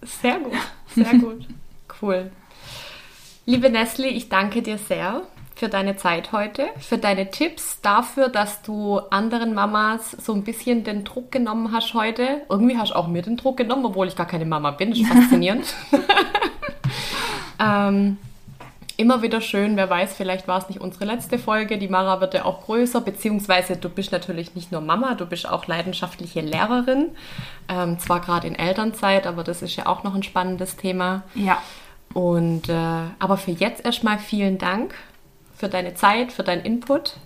Sehr 0.02 0.38
gut, 0.38 0.52
sehr 0.94 1.14
gut. 1.18 1.46
Cool. 2.00 2.30
Liebe 3.46 3.70
Nestle, 3.70 4.08
ich 4.08 4.28
danke 4.28 4.60
dir 4.62 4.76
sehr 4.76 5.22
für 5.54 5.68
deine 5.70 5.96
Zeit 5.96 6.32
heute, 6.32 6.68
für 6.78 6.98
deine 6.98 7.30
Tipps, 7.30 7.80
dafür, 7.80 8.28
dass 8.28 8.60
du 8.60 8.98
anderen 8.98 9.54
Mamas 9.54 10.10
so 10.10 10.34
ein 10.34 10.44
bisschen 10.44 10.84
den 10.84 11.02
Druck 11.04 11.32
genommen 11.32 11.72
hast 11.72 11.94
heute. 11.94 12.42
Irgendwie 12.50 12.76
hast 12.76 12.90
du 12.90 12.96
auch 12.96 13.08
mir 13.08 13.22
den 13.22 13.38
Druck 13.38 13.56
genommen, 13.56 13.86
obwohl 13.86 14.06
ich 14.06 14.16
gar 14.16 14.26
keine 14.26 14.44
Mama 14.44 14.72
bin. 14.72 14.90
Das 14.90 14.98
ist 14.98 15.08
faszinierend. 15.12 15.74
ähm, 17.58 18.18
immer 18.96 19.22
wieder 19.22 19.40
schön. 19.40 19.76
Wer 19.76 19.90
weiß, 19.90 20.14
vielleicht 20.14 20.48
war 20.48 20.58
es 20.58 20.68
nicht 20.68 20.80
unsere 20.80 21.04
letzte 21.04 21.38
Folge. 21.38 21.78
Die 21.78 21.88
Mara 21.88 22.20
wird 22.20 22.34
ja 22.34 22.44
auch 22.44 22.64
größer, 22.64 23.00
beziehungsweise 23.00 23.76
du 23.76 23.88
bist 23.88 24.12
natürlich 24.12 24.54
nicht 24.54 24.72
nur 24.72 24.80
Mama, 24.80 25.14
du 25.14 25.26
bist 25.26 25.48
auch 25.48 25.66
leidenschaftliche 25.66 26.40
Lehrerin. 26.40 27.10
Ähm, 27.68 27.98
zwar 27.98 28.20
gerade 28.20 28.46
in 28.46 28.54
Elternzeit, 28.54 29.26
aber 29.26 29.44
das 29.44 29.62
ist 29.62 29.76
ja 29.76 29.86
auch 29.86 30.02
noch 30.02 30.14
ein 30.14 30.22
spannendes 30.22 30.76
Thema. 30.76 31.22
Ja. 31.34 31.62
Und 32.14 32.68
äh, 32.68 32.74
aber 33.18 33.36
für 33.36 33.50
jetzt 33.50 33.84
erstmal 33.84 34.18
vielen 34.18 34.58
Dank 34.58 34.94
für 35.56 35.68
deine 35.68 35.94
Zeit, 35.94 36.32
für 36.32 36.42
deinen 36.42 36.64
Input. 36.64 37.16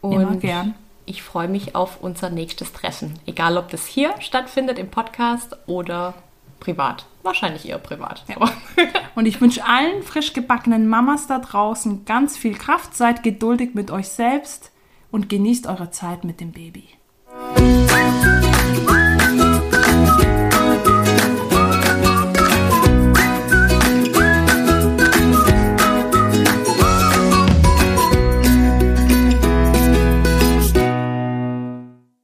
Und 0.00 0.12
immer 0.12 0.36
gern. 0.36 0.74
Ich 1.06 1.22
freue 1.22 1.48
mich 1.48 1.74
auf 1.74 1.98
unser 2.00 2.30
nächstes 2.30 2.72
Treffen. 2.72 3.18
Egal, 3.26 3.56
ob 3.56 3.68
das 3.70 3.86
hier 3.86 4.14
stattfindet 4.20 4.78
im 4.78 4.90
Podcast 4.90 5.56
oder 5.66 6.14
privat. 6.60 7.06
Wahrscheinlich 7.22 7.68
eher 7.68 7.78
privat. 7.78 8.24
Ja. 8.28 8.36
Und 9.14 9.26
ich 9.26 9.40
wünsche 9.40 9.64
allen 9.64 10.02
frisch 10.02 10.32
gebackenen 10.32 10.88
Mamas 10.88 11.26
da 11.26 11.38
draußen 11.38 12.04
ganz 12.04 12.36
viel 12.36 12.54
Kraft. 12.54 12.96
Seid 12.96 13.22
geduldig 13.22 13.74
mit 13.74 13.90
euch 13.90 14.08
selbst 14.08 14.72
und 15.10 15.28
genießt 15.28 15.66
eure 15.66 15.90
Zeit 15.90 16.24
mit 16.24 16.40
dem 16.40 16.52
Baby. 16.52 16.88